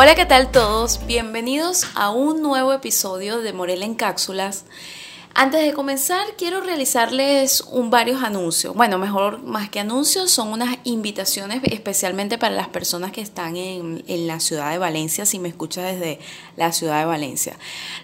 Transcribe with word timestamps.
Hola, 0.00 0.14
¿qué 0.14 0.26
tal 0.26 0.52
todos? 0.52 1.04
Bienvenidos 1.08 1.84
a 1.96 2.10
un 2.10 2.40
nuevo 2.40 2.72
episodio 2.72 3.40
de 3.40 3.52
Morel 3.52 3.82
en 3.82 3.96
Cápsulas. 3.96 4.64
Antes 5.40 5.64
de 5.64 5.72
comenzar, 5.72 6.26
quiero 6.36 6.60
realizarles 6.62 7.60
un 7.60 7.90
varios 7.90 8.24
anuncios. 8.24 8.74
Bueno, 8.74 8.98
mejor 8.98 9.40
más 9.44 9.70
que 9.70 9.78
anuncios, 9.78 10.32
son 10.32 10.48
unas 10.48 10.78
invitaciones 10.82 11.60
especialmente 11.62 12.38
para 12.38 12.56
las 12.56 12.66
personas 12.66 13.12
que 13.12 13.20
están 13.20 13.56
en, 13.56 14.02
en, 14.08 14.26
la 14.26 14.40
ciudad 14.40 14.72
de 14.72 14.78
Valencia, 14.78 15.26
si 15.26 15.38
me 15.38 15.48
escuchas 15.48 15.92
desde 15.92 16.18
la 16.56 16.72
ciudad 16.72 16.98
de 16.98 17.04
Valencia. 17.04 17.56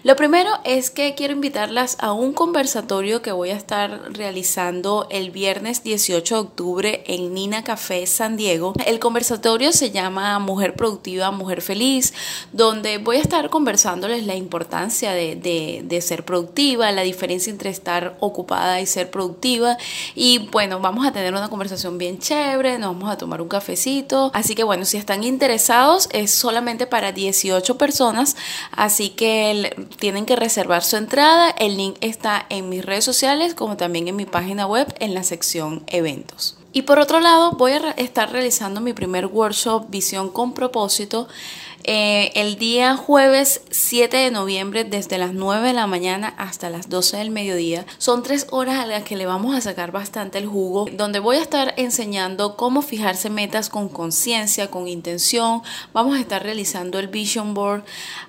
Lo 0.03 0.15
primero 0.15 0.49
es 0.63 0.91
que 0.91 1.13
quiero 1.13 1.33
invitarlas 1.33 1.97
a 1.99 2.13
un 2.13 2.31
conversatorio 2.31 3.21
que 3.21 3.33
voy 3.33 3.49
a 3.49 3.57
estar 3.57 4.13
realizando 4.13 5.05
el 5.11 5.31
viernes 5.31 5.83
18 5.83 6.35
de 6.35 6.39
octubre 6.39 7.03
en 7.05 7.33
Nina 7.33 7.65
Café 7.65 8.07
San 8.07 8.37
Diego. 8.37 8.71
El 8.85 8.99
conversatorio 8.99 9.73
se 9.73 9.91
llama 9.91 10.39
Mujer 10.39 10.75
Productiva, 10.75 11.31
Mujer 11.31 11.61
Feliz, 11.61 12.13
donde 12.53 12.97
voy 12.97 13.17
a 13.17 13.21
estar 13.21 13.49
conversándoles 13.49 14.25
la 14.25 14.35
importancia 14.35 15.11
de, 15.11 15.35
de, 15.35 15.81
de 15.83 15.99
ser 15.99 16.23
productiva, 16.23 16.89
la 16.93 17.01
diferencia 17.01 17.24
entre 17.25 17.69
estar 17.69 18.15
ocupada 18.19 18.79
y 18.79 18.85
ser 18.85 19.11
productiva. 19.11 19.77
Y 20.15 20.47
bueno, 20.51 20.79
vamos 20.79 21.05
a 21.05 21.11
tener 21.11 21.33
una 21.33 21.49
conversación 21.49 21.97
bien 21.97 22.19
chévere, 22.19 22.77
nos 22.77 22.93
vamos 22.93 23.11
a 23.11 23.17
tomar 23.17 23.41
un 23.41 23.47
cafecito. 23.47 24.31
Así 24.33 24.55
que 24.55 24.63
bueno, 24.63 24.85
si 24.85 24.97
están 24.97 25.23
interesados, 25.23 26.07
es 26.11 26.31
solamente 26.31 26.87
para 26.87 27.11
18 27.11 27.77
personas, 27.77 28.35
así 28.71 29.09
que 29.09 29.75
tienen 29.99 30.25
que 30.25 30.35
reservar 30.35 30.83
su 30.83 30.97
entrada. 30.97 31.49
El 31.49 31.77
link 31.77 31.97
está 32.01 32.45
en 32.49 32.69
mis 32.69 32.85
redes 32.85 33.03
sociales 33.03 33.53
como 33.53 33.77
también 33.77 34.07
en 34.07 34.15
mi 34.15 34.25
página 34.25 34.65
web 34.65 34.93
en 34.99 35.13
la 35.13 35.23
sección 35.23 35.83
eventos. 35.87 36.57
Y 36.71 36.81
por 36.81 36.99
otro 36.99 37.21
lado, 37.21 37.51
voy 37.53 37.71
a 37.71 37.91
estar 37.91 38.31
realizando 38.31 38.81
mi 38.81 38.91
primer 38.91 39.27
workshop 39.27 39.89
Visión 39.89 40.29
con 40.29 40.53
propósito 40.53 41.27
eh, 41.87 42.31
el 42.33 42.57
día 42.57 42.97
jueves 42.97 43.61
7 43.69 44.17
de 44.17 44.31
noviembre 44.31 44.85
desde 44.85 45.19
las 45.19 45.33
9 45.33 45.67
de 45.67 45.73
la 45.73 45.85
mañana 45.85 46.33
hasta 46.39 46.71
las 46.71 46.89
12 46.89 47.17
del 47.17 47.29
mediodía. 47.29 47.85
Son 47.99 48.23
tres 48.23 48.47
horas 48.49 48.79
a 48.79 48.87
las 48.87 49.03
que 49.03 49.15
le 49.15 49.27
vamos 49.27 49.55
a 49.55 49.61
sacar 49.61 49.91
bastante 49.91 50.39
el 50.39 50.47
jugo, 50.47 50.87
donde 50.93 51.19
voy 51.19 51.37
a 51.37 51.41
estar 51.41 51.75
enseñando 51.77 52.55
cómo 52.57 52.81
fijarse 52.81 53.29
metas 53.29 53.69
con 53.69 53.87
conciencia, 53.87 54.71
con 54.71 54.87
intención. 54.87 55.61
Vamos 55.93 56.17
a 56.17 56.19
estar 56.19 56.41
realizando 56.41 56.97
el 56.97 57.07
vision 57.07 57.53
board, 57.53 57.83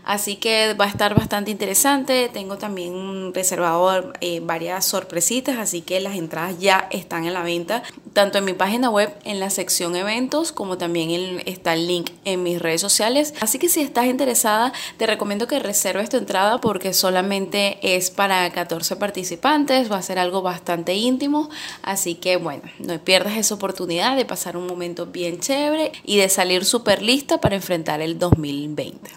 así 0.05 0.37
que 0.37 0.75
va 0.75 0.85
a 0.85 0.89
estar 0.89 1.15
bastante 1.15 1.51
interesante. 1.51 2.29
Tengo 2.31 2.59
también 2.59 3.33
reservado 3.33 4.13
eh, 4.21 4.41
varias 4.41 4.85
sorpresitas, 4.85 5.57
así 5.57 5.81
que 5.81 6.01
las 6.01 6.17
entradas 6.17 6.59
ya 6.59 6.89
están 6.91 7.25
en 7.25 7.33
la 7.33 7.43
venta, 7.43 7.83
tanto 8.13 8.37
en 8.37 8.45
mi 8.45 8.53
página 8.53 8.91
web, 8.91 9.15
en 9.25 9.41
la 9.41 9.49
sección 9.49 9.97
eventos, 9.97 10.53
como 10.53 10.77
también 10.77 11.41
está 11.47 11.73
el 11.73 11.87
link 11.87 12.11
en 12.27 12.43
mis 12.43 12.61
redes 12.61 12.83
sociales. 12.83 13.33
Así 13.47 13.61
que 13.61 13.69
si 13.69 13.81
estás 13.81 14.07
interesada, 14.07 14.73
te 14.97 15.07
recomiendo 15.07 15.47
que 15.47 15.61
reserves 15.61 16.09
tu 16.09 16.17
entrada 16.17 16.61
porque 16.61 16.93
solamente 16.93 17.79
es 17.81 18.11
para 18.11 18.51
14 18.51 18.97
participantes, 18.97 19.89
va 19.89 19.99
a 19.99 20.03
ser 20.03 20.19
algo 20.19 20.43
bastante 20.43 20.95
íntimo, 20.95 21.49
así 21.81 22.17
que 22.17 22.39
bueno, 22.39 22.65
no 22.81 22.99
pierdas 22.99 23.37
esa 23.37 23.55
oportunidad 23.55 24.17
de 24.17 24.25
pasar 24.25 24.57
un 24.57 24.67
momento 24.67 25.07
bien 25.07 25.39
chévere 25.39 25.93
y 26.03 26.17
de 26.17 26.29
salir 26.29 26.65
súper 26.65 27.03
lista 27.03 27.39
para 27.41 27.55
enfrentar 27.55 28.01
el 28.01 28.19
2020. 28.19 29.13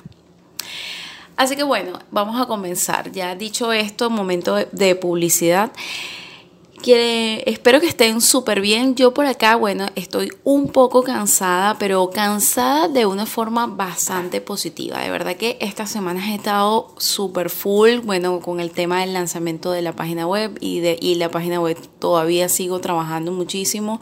Así 1.35 1.55
que 1.55 1.63
bueno, 1.63 1.97
vamos 2.11 2.39
a 2.39 2.45
comenzar. 2.45 3.11
Ya 3.11 3.33
dicho 3.33 3.73
esto, 3.73 4.11
momento 4.11 4.57
de 4.57 4.93
publicidad 4.93 5.71
espero 6.87 7.79
que 7.79 7.87
estén 7.87 8.21
súper 8.21 8.61
bien. 8.61 8.95
Yo 8.95 9.13
por 9.13 9.25
acá, 9.25 9.55
bueno, 9.55 9.87
estoy 9.95 10.31
un 10.43 10.69
poco 10.69 11.03
cansada, 11.03 11.77
pero 11.77 12.09
cansada 12.09 12.87
de 12.87 13.05
una 13.05 13.25
forma 13.25 13.67
bastante 13.67 14.41
positiva. 14.41 14.99
De 14.99 15.09
verdad 15.09 15.35
que 15.35 15.57
estas 15.61 15.91
semanas 15.91 16.29
he 16.29 16.35
estado 16.35 16.93
súper 16.97 17.49
full, 17.49 17.99
bueno, 18.03 18.39
con 18.39 18.59
el 18.59 18.71
tema 18.71 19.01
del 19.01 19.13
lanzamiento 19.13 19.71
de 19.71 19.81
la 19.81 19.95
página 19.95 20.25
web 20.25 20.57
y, 20.59 20.79
de, 20.79 20.97
y 21.01 21.15
la 21.15 21.29
página 21.29 21.59
web 21.59 21.77
todavía 21.99 22.49
sigo 22.49 22.79
trabajando 22.79 23.31
muchísimo. 23.31 24.01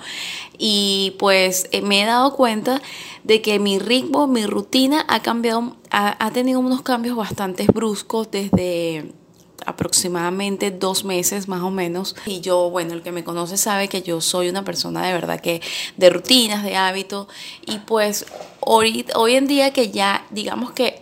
Y 0.58 1.16
pues 1.20 1.68
eh, 1.72 1.82
me 1.82 2.04
he 2.04 2.06
dado 2.06 2.36
cuenta 2.36 2.82
de 3.24 3.42
que 3.42 3.60
mi 3.60 3.80
ritmo, 3.80 4.28
mi 4.28 4.46
rutina 4.46 5.06
ha 5.08 5.22
cambiado, 5.22 5.76
ha, 5.92 6.26
ha 6.26 6.32
tenido 6.32 6.60
unos 6.60 6.82
cambios 6.82 7.18
bastante 7.18 7.66
bruscos 7.66 8.30
desde 8.32 9.12
aproximadamente 9.68 10.72
dos 10.72 11.04
meses 11.04 11.48
más 11.50 11.62
o 11.62 11.70
menos. 11.70 12.16
Y 12.26 12.40
yo, 12.40 12.70
bueno, 12.70 12.94
el 12.94 13.04
que 13.04 13.12
me 13.12 13.26
conoce 13.26 13.58
sabe 13.58 13.90
que 13.90 14.02
yo 14.02 14.22
soy 14.22 14.48
una 14.48 14.64
persona 14.64 15.06
de 15.06 15.12
verdad 15.12 15.42
que 15.42 15.62
de 15.98 16.10
rutinas, 16.10 16.64
de 16.64 16.78
hábitos. 16.78 17.28
Y 17.66 17.80
pues 17.80 18.26
hoy, 18.62 19.06
hoy 19.14 19.36
en 19.36 19.46
día 19.46 19.74
que 19.74 19.92
ya, 19.92 20.26
digamos 20.32 20.72
que 20.72 21.02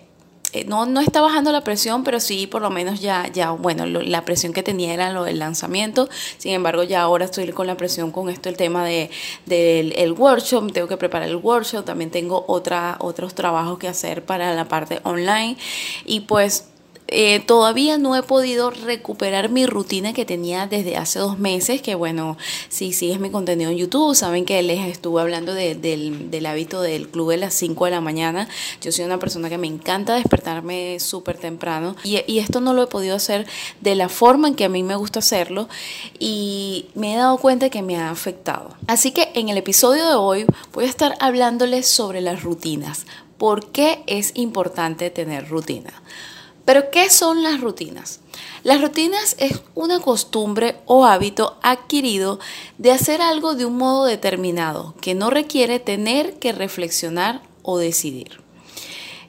eh, 0.52 0.66
no, 0.66 0.88
no 0.88 1.00
está 1.00 1.22
bajando 1.22 1.52
la 1.52 1.64
presión, 1.64 2.04
pero 2.04 2.20
sí 2.20 2.48
por 2.48 2.64
lo 2.64 2.72
menos 2.72 3.02
ya, 3.02 3.28
ya 3.32 3.52
bueno, 3.52 3.86
la 3.86 4.26
presión 4.26 4.52
que 4.52 4.64
tenía 4.64 4.96
era 4.96 5.12
lo 5.12 5.26
del 5.26 5.38
lanzamiento. 5.38 6.10
Sin 6.40 6.54
embargo, 6.54 6.82
ya 6.82 7.02
ahora 7.02 7.26
estoy 7.26 7.48
con 7.52 7.68
la 7.68 7.78
presión 7.78 8.12
con 8.12 8.30
esto, 8.30 8.50
el 8.50 8.58
tema 8.58 8.84
del 8.84 9.10
de, 9.46 9.94
el 9.98 10.14
workshop, 10.14 10.72
tengo 10.74 10.88
que 10.88 10.98
preparar 10.98 11.30
el 11.30 11.36
workshop, 11.36 11.86
también 11.86 12.10
tengo 12.10 12.46
otra, 12.48 12.98
otros 13.00 13.36
trabajos 13.36 13.78
que 13.78 13.88
hacer 13.88 14.26
para 14.26 14.56
la 14.56 14.68
parte 14.68 15.02
online. 15.04 15.56
Y 16.04 16.22
pues 16.22 16.70
eh, 17.08 17.40
todavía 17.40 18.00
no 18.00 18.16
he 18.16 18.24
podido 18.24 18.72
recuperar 18.72 19.50
mi 19.50 19.68
rutina 19.68 20.14
que 20.14 20.26
tenía 20.26 20.66
desde 20.66 20.98
hace 20.98 21.20
dos 21.20 21.38
meses, 21.38 21.82
que 21.82 21.94
bueno, 21.94 22.36
si 22.70 22.94
sigues 22.94 23.20
mi 23.20 23.30
contenido 23.30 23.70
en 23.70 23.78
YouTube, 23.78 24.16
saben 24.16 24.44
que 24.44 24.62
les 24.64 24.88
estuve 24.88 25.22
hablando 25.22 25.54
del, 25.54 26.46
hábito 26.46 26.82
del 26.82 27.08
club 27.10 27.30
de 27.30 27.38
las 27.38 27.54
5 27.54 27.86
de 27.86 27.92
la 27.92 28.02
mañana. 28.02 28.48
Yo 28.82 28.92
soy 28.92 29.06
una 29.06 29.20
persona 29.20 29.50
que 29.50 29.58
me 29.60 29.68
encanta 29.68 30.16
despertarme 30.16 31.00
súper 31.00 31.38
temprano 31.38 31.96
y, 32.04 32.22
y 32.26 32.40
esto 32.40 32.60
no 32.60 32.74
lo 32.74 32.84
he 32.84 32.88
podido 32.88 33.16
hacer 33.16 33.46
de 33.82 33.96
la 33.96 34.10
forma 34.10 34.48
en 34.48 34.56
que 34.56 34.66
a 34.66 34.70
mí 34.70 34.82
me 34.82 34.96
gusta 34.96 35.20
hacerlo 35.20 35.70
y 36.18 36.88
me 36.96 37.14
he 37.14 37.18
dado 37.18 37.38
cuenta 37.38 37.70
que 37.70 37.84
me 37.84 37.98
ha 37.98 38.10
afectado. 38.10 38.76
Así 38.88 39.12
que 39.12 39.32
en 39.36 39.50
el 39.50 39.58
episodio 39.58 40.08
de 40.08 40.16
hoy 40.16 40.46
voy 40.74 40.86
a 40.86 40.90
estar 40.90 41.16
hablándoles 41.20 41.88
sobre 41.88 42.22
las 42.22 42.42
rutinas. 42.42 43.06
¿Por 43.38 43.72
qué 43.72 44.04
es 44.08 44.32
importante 44.36 45.10
tener 45.10 45.50
rutina? 45.50 45.94
Pero 46.66 46.90
¿qué 46.92 47.10
son 47.10 47.44
las 47.44 47.62
rutinas? 47.62 48.20
Las 48.64 48.82
rutinas 48.82 49.36
es 49.40 49.62
una 49.76 50.00
costumbre 50.00 50.78
o 50.86 51.06
hábito 51.06 51.58
adquirido 51.62 52.40
de 52.80 52.92
hacer 52.92 53.22
algo 53.22 53.54
de 53.54 53.66
un 53.66 53.78
modo 53.78 54.06
determinado, 54.06 54.96
que 55.00 55.14
no 55.14 55.30
requiere 55.30 55.80
tener 55.80 56.40
que 56.40 56.52
reflexionar 56.52 57.44
o 57.62 57.78
decidir. 57.78 58.42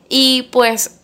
Y 0.08 0.44
pues 0.52 1.00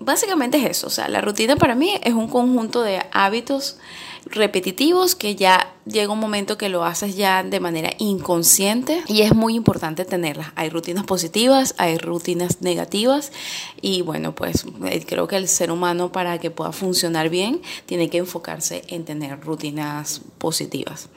básicamente 0.00 0.58
es 0.58 0.64
eso, 0.64 0.88
o 0.88 0.90
sea, 0.90 1.08
la 1.08 1.20
rutina 1.20 1.56
para 1.56 1.74
mí 1.74 1.98
es 2.02 2.14
un 2.14 2.28
conjunto 2.28 2.82
de 2.82 3.00
hábitos 3.12 3.78
repetitivos 4.26 5.14
que 5.14 5.34
ya 5.34 5.72
llega 5.88 6.12
un 6.12 6.18
momento 6.18 6.58
que 6.58 6.68
lo 6.68 6.84
haces 6.84 7.16
ya 7.16 7.42
de 7.42 7.60
manera 7.60 7.90
inconsciente 7.98 9.02
y 9.06 9.22
es 9.22 9.34
muy 9.34 9.54
importante 9.54 10.04
tenerlas. 10.04 10.48
Hay 10.54 10.68
rutinas 10.68 11.04
positivas, 11.04 11.74
hay 11.78 11.98
rutinas 11.98 12.60
negativas 12.60 13.32
y 13.80 14.02
bueno, 14.02 14.34
pues 14.34 14.64
eh, 14.86 15.04
creo 15.06 15.26
que 15.28 15.36
el 15.36 15.48
ser 15.48 15.70
humano 15.70 16.12
para 16.12 16.38
que 16.38 16.50
pueda 16.50 16.72
funcionar 16.72 17.28
bien 17.28 17.60
tiene 17.86 18.10
que 18.10 18.18
enfocarse 18.18 18.84
en 18.88 19.04
tener 19.04 19.40
rutinas 19.40 20.20
positivas. 20.38 21.08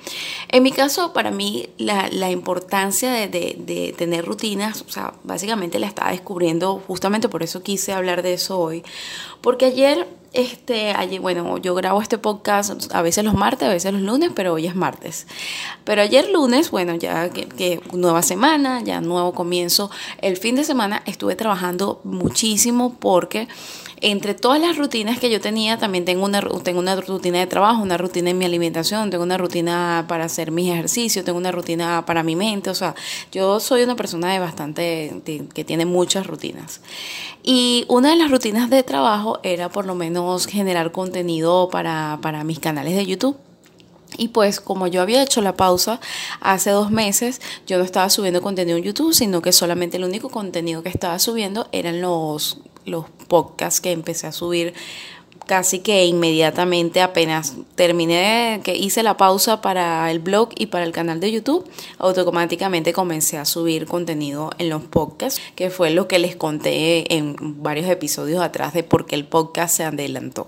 En 0.49 0.63
mi 0.63 0.71
caso, 0.71 1.13
para 1.13 1.31
mí 1.31 1.69
la, 1.77 2.09
la 2.11 2.31
importancia 2.31 3.11
de, 3.11 3.27
de, 3.27 3.93
tener 3.97 4.25
rutinas, 4.25 4.83
o 4.87 4.91
sea, 4.91 5.13
básicamente 5.23 5.79
la 5.79 5.87
estaba 5.87 6.11
descubriendo, 6.11 6.81
justamente 6.87 7.29
por 7.29 7.43
eso 7.43 7.61
quise 7.61 7.93
hablar 7.93 8.21
de 8.21 8.33
eso 8.33 8.59
hoy, 8.59 8.83
porque 9.41 9.65
ayer 9.65 10.07
este, 10.33 10.91
ayer, 10.91 11.19
bueno, 11.19 11.57
yo 11.57 11.75
grabo 11.75 12.01
este 12.01 12.17
podcast 12.17 12.93
a 12.93 13.01
veces 13.01 13.25
los 13.25 13.33
martes, 13.33 13.67
a 13.67 13.71
veces 13.71 13.91
los 13.91 14.01
lunes, 14.01 14.31
pero 14.33 14.53
hoy 14.53 14.65
es 14.65 14.75
martes. 14.75 15.27
Pero 15.83 16.01
ayer 16.01 16.29
lunes, 16.29 16.71
bueno, 16.71 16.95
ya 16.95 17.29
que, 17.29 17.81
nueva 17.91 18.21
semana, 18.21 18.81
ya 18.81 19.01
nuevo 19.01 19.33
comienzo. 19.33 19.91
El 20.21 20.37
fin 20.37 20.55
de 20.55 20.63
semana 20.63 21.03
estuve 21.05 21.35
trabajando 21.35 21.99
muchísimo 22.05 22.95
porque 22.97 23.49
entre 24.01 24.33
todas 24.33 24.59
las 24.59 24.77
rutinas 24.77 25.19
que 25.19 25.29
yo 25.29 25.39
tenía, 25.39 25.77
también 25.77 26.05
tengo 26.05 26.25
una, 26.25 26.41
tengo 26.63 26.79
una 26.79 26.95
rutina 26.95 27.37
de 27.39 27.47
trabajo, 27.47 27.83
una 27.83 27.97
rutina 27.97 28.31
en 28.31 28.37
mi 28.37 28.45
alimentación, 28.45 29.11
tengo 29.11 29.23
una 29.23 29.37
rutina 29.37 30.05
para 30.07 30.25
hacer 30.25 30.51
mis 30.51 30.71
ejercicios, 30.71 31.23
tengo 31.23 31.37
una 31.37 31.51
rutina 31.51 32.03
para 32.05 32.23
mi 32.23 32.35
mente, 32.35 32.71
o 32.71 32.75
sea, 32.75 32.95
yo 33.31 33.59
soy 33.59 33.83
una 33.83 33.95
persona 33.95 34.33
de 34.33 34.39
bastante, 34.39 35.21
que 35.53 35.63
tiene 35.63 35.85
muchas 35.85 36.25
rutinas. 36.25 36.81
Y 37.43 37.85
una 37.87 38.09
de 38.09 38.15
las 38.15 38.31
rutinas 38.31 38.71
de 38.71 38.81
trabajo 38.81 39.39
era 39.43 39.69
por 39.69 39.85
lo 39.85 39.93
menos 39.93 40.47
generar 40.47 40.91
contenido 40.91 41.69
para, 41.69 42.17
para 42.21 42.43
mis 42.43 42.59
canales 42.59 42.95
de 42.95 43.05
YouTube. 43.05 43.37
Y 44.17 44.29
pues 44.29 44.59
como 44.59 44.87
yo 44.87 45.01
había 45.01 45.23
hecho 45.23 45.41
la 45.41 45.55
pausa 45.55 45.99
hace 46.41 46.71
dos 46.71 46.91
meses, 46.91 47.39
yo 47.65 47.77
no 47.77 47.83
estaba 47.83 48.09
subiendo 48.09 48.41
contenido 48.41 48.77
en 48.77 48.83
YouTube, 48.83 49.13
sino 49.13 49.41
que 49.41 49.53
solamente 49.53 49.97
el 49.97 50.03
único 50.03 50.29
contenido 50.29 50.83
que 50.83 50.89
estaba 50.89 51.17
subiendo 51.17 51.69
eran 51.71 52.01
los, 52.01 52.59
los 52.85 53.05
podcasts 53.27 53.81
que 53.81 53.91
empecé 53.91 54.27
a 54.27 54.31
subir 54.31 54.73
casi 55.51 55.79
que 55.79 56.05
inmediatamente 56.05 57.01
apenas 57.01 57.55
terminé, 57.75 58.61
que 58.63 58.75
hice 58.75 59.03
la 59.03 59.17
pausa 59.17 59.61
para 59.61 60.09
el 60.09 60.19
blog 60.19 60.49
y 60.55 60.67
para 60.67 60.85
el 60.85 60.91
canal 60.91 61.19
de 61.19 61.31
YouTube, 61.31 61.69
automáticamente 61.97 62.93
comencé 62.93 63.37
a 63.37 63.43
subir 63.43 63.85
contenido 63.85 64.51
en 64.59 64.69
los 64.69 64.83
podcasts, 64.83 65.41
que 65.55 65.69
fue 65.69 65.89
lo 65.89 66.07
que 66.07 66.19
les 66.19 66.35
conté 66.35 67.13
en 67.15 67.35
varios 67.61 67.89
episodios 67.89 68.41
atrás 68.41 68.73
de 68.73 68.83
por 68.83 69.05
qué 69.05 69.15
el 69.15 69.25
podcast 69.25 69.75
se 69.75 69.83
adelantó. 69.83 70.45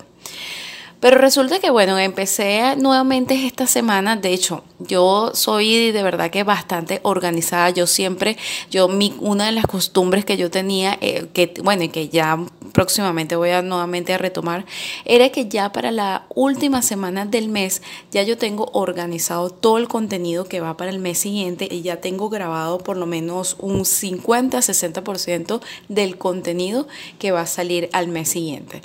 Pero 1.04 1.18
resulta 1.18 1.60
que, 1.60 1.68
bueno, 1.68 1.98
empecé 1.98 2.76
nuevamente 2.78 3.44
esta 3.44 3.66
semana. 3.66 4.16
De 4.16 4.32
hecho, 4.32 4.64
yo 4.78 5.32
soy 5.34 5.92
de 5.92 6.02
verdad 6.02 6.30
que 6.30 6.44
bastante 6.44 7.00
organizada. 7.02 7.68
Yo 7.68 7.86
siempre, 7.86 8.38
yo, 8.70 8.88
mi, 8.88 9.14
una 9.20 9.44
de 9.44 9.52
las 9.52 9.66
costumbres 9.66 10.24
que 10.24 10.38
yo 10.38 10.50
tenía, 10.50 10.96
eh, 11.02 11.26
que, 11.34 11.52
bueno, 11.62 11.82
y 11.82 11.90
que 11.90 12.08
ya 12.08 12.38
próximamente 12.72 13.36
voy 13.36 13.50
a 13.50 13.60
nuevamente 13.60 14.14
a 14.14 14.18
retomar, 14.18 14.64
era 15.04 15.28
que 15.28 15.46
ya 15.46 15.72
para 15.72 15.90
la 15.90 16.24
última 16.34 16.80
semana 16.80 17.26
del 17.26 17.50
mes, 17.50 17.82
ya 18.10 18.22
yo 18.22 18.38
tengo 18.38 18.70
organizado 18.72 19.50
todo 19.50 19.76
el 19.76 19.88
contenido 19.88 20.46
que 20.46 20.60
va 20.60 20.78
para 20.78 20.90
el 20.90 21.00
mes 21.00 21.18
siguiente 21.18 21.68
y 21.70 21.82
ya 21.82 22.00
tengo 22.00 22.30
grabado 22.30 22.78
por 22.78 22.96
lo 22.96 23.04
menos 23.04 23.56
un 23.60 23.80
50-60% 23.80 25.60
del 25.90 26.16
contenido 26.16 26.88
que 27.18 27.30
va 27.30 27.42
a 27.42 27.46
salir 27.46 27.90
al 27.92 28.08
mes 28.08 28.30
siguiente. 28.30 28.80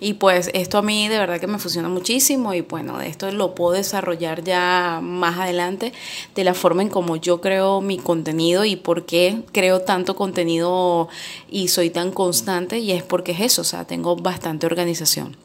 Y 0.00 0.14
pues 0.14 0.50
esto 0.54 0.78
a 0.78 0.82
mí 0.82 1.08
de 1.08 1.18
verdad 1.18 1.38
que 1.38 1.46
me 1.46 1.58
funciona 1.60 1.88
muchísimo 1.88 2.52
y 2.54 2.62
bueno, 2.62 3.00
esto 3.00 3.30
lo 3.30 3.54
puedo 3.54 3.72
desarrollar 3.72 4.42
ya 4.42 5.00
más 5.02 5.38
adelante 5.38 5.92
de 6.34 6.44
la 6.44 6.54
forma 6.54 6.82
en 6.82 6.88
como 6.88 7.16
yo 7.16 7.40
creo 7.40 7.80
mi 7.80 7.98
contenido 7.98 8.64
y 8.64 8.76
por 8.76 9.06
qué 9.06 9.42
creo 9.52 9.80
tanto 9.80 10.16
contenido 10.16 11.08
y 11.48 11.68
soy 11.68 11.90
tan 11.90 12.10
constante 12.10 12.78
y 12.78 12.92
es 12.92 13.02
porque 13.02 13.32
es 13.32 13.40
eso, 13.40 13.62
o 13.62 13.64
sea, 13.64 13.86
tengo 13.86 14.16
bastante 14.16 14.66
organización. 14.66 15.36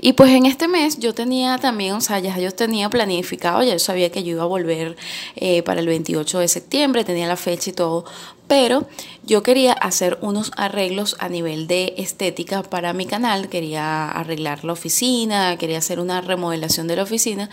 Y 0.00 0.12
pues 0.12 0.30
en 0.30 0.46
este 0.46 0.68
mes 0.68 0.98
yo 0.98 1.14
tenía 1.14 1.58
también, 1.58 1.94
o 1.94 2.00
sea, 2.00 2.18
ya 2.18 2.38
yo 2.38 2.52
tenía 2.52 2.88
planificado, 2.90 3.62
ya 3.62 3.72
yo 3.72 3.78
sabía 3.78 4.10
que 4.10 4.22
yo 4.22 4.32
iba 4.32 4.42
a 4.42 4.46
volver 4.46 4.96
eh, 5.36 5.62
para 5.62 5.80
el 5.80 5.86
28 5.86 6.38
de 6.38 6.48
septiembre, 6.48 7.04
tenía 7.04 7.26
la 7.26 7.36
fecha 7.36 7.70
y 7.70 7.72
todo, 7.72 8.04
pero 8.46 8.86
yo 9.26 9.42
quería 9.42 9.72
hacer 9.72 10.18
unos 10.20 10.52
arreglos 10.56 11.16
a 11.18 11.30
nivel 11.30 11.66
de 11.66 11.94
estética 11.96 12.62
para 12.62 12.92
mi 12.92 13.06
canal, 13.06 13.48
quería 13.48 14.10
arreglar 14.10 14.64
la 14.64 14.74
oficina, 14.74 15.56
quería 15.56 15.78
hacer 15.78 15.98
una 15.98 16.20
remodelación 16.20 16.86
de 16.86 16.96
la 16.96 17.04
oficina. 17.04 17.48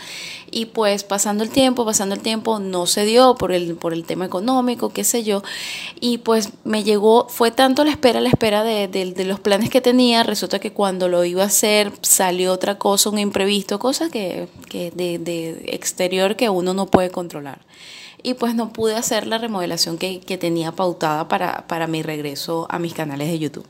Y 0.50 0.66
pues 0.66 1.02
pasando 1.02 1.44
el 1.44 1.50
tiempo, 1.50 1.86
pasando 1.86 2.14
el 2.14 2.20
tiempo 2.20 2.58
no 2.58 2.86
se 2.86 3.06
dio 3.06 3.36
por 3.36 3.52
el, 3.52 3.74
por 3.76 3.94
el 3.94 4.04
tema 4.04 4.26
económico, 4.26 4.92
qué 4.92 5.02
sé 5.02 5.24
yo, 5.24 5.42
y 5.98 6.18
pues 6.18 6.50
me 6.64 6.84
llegó, 6.84 7.26
fue 7.30 7.50
tanto 7.50 7.84
la 7.84 7.90
espera, 7.90 8.20
la 8.20 8.28
espera 8.28 8.62
de, 8.62 9.24
los 9.26 9.40
planes 9.40 9.70
que 9.70 9.80
tenía, 9.80 10.24
resulta 10.24 10.58
que 10.58 10.72
cuando 10.72 11.08
lo 11.08 11.24
iba 11.24 11.42
a 11.42 11.46
hacer 11.46 11.92
salió 12.02 12.52
otra 12.52 12.76
cosa, 12.76 13.08
un 13.08 13.18
imprevisto, 13.18 13.78
cosa 13.78 14.10
que, 14.10 14.48
que 14.68 14.90
de 14.90 15.62
exterior 15.68 16.36
que 16.36 16.50
uno 16.50 16.74
no 16.74 16.86
puede 16.86 17.10
controlar 17.10 17.60
y 18.22 18.34
pues 18.34 18.54
no 18.54 18.72
pude 18.72 18.94
hacer 18.94 19.26
la 19.26 19.38
remodelación 19.38 19.98
que, 19.98 20.20
tenía 20.38 20.72
pautada 20.72 21.28
para, 21.28 21.66
para 21.66 21.86
mi 21.86 22.02
regreso 22.02 22.66
a 22.70 22.78
mis 22.78 22.94
canales 22.94 23.28
de 23.28 23.38
YouTube. 23.38 23.66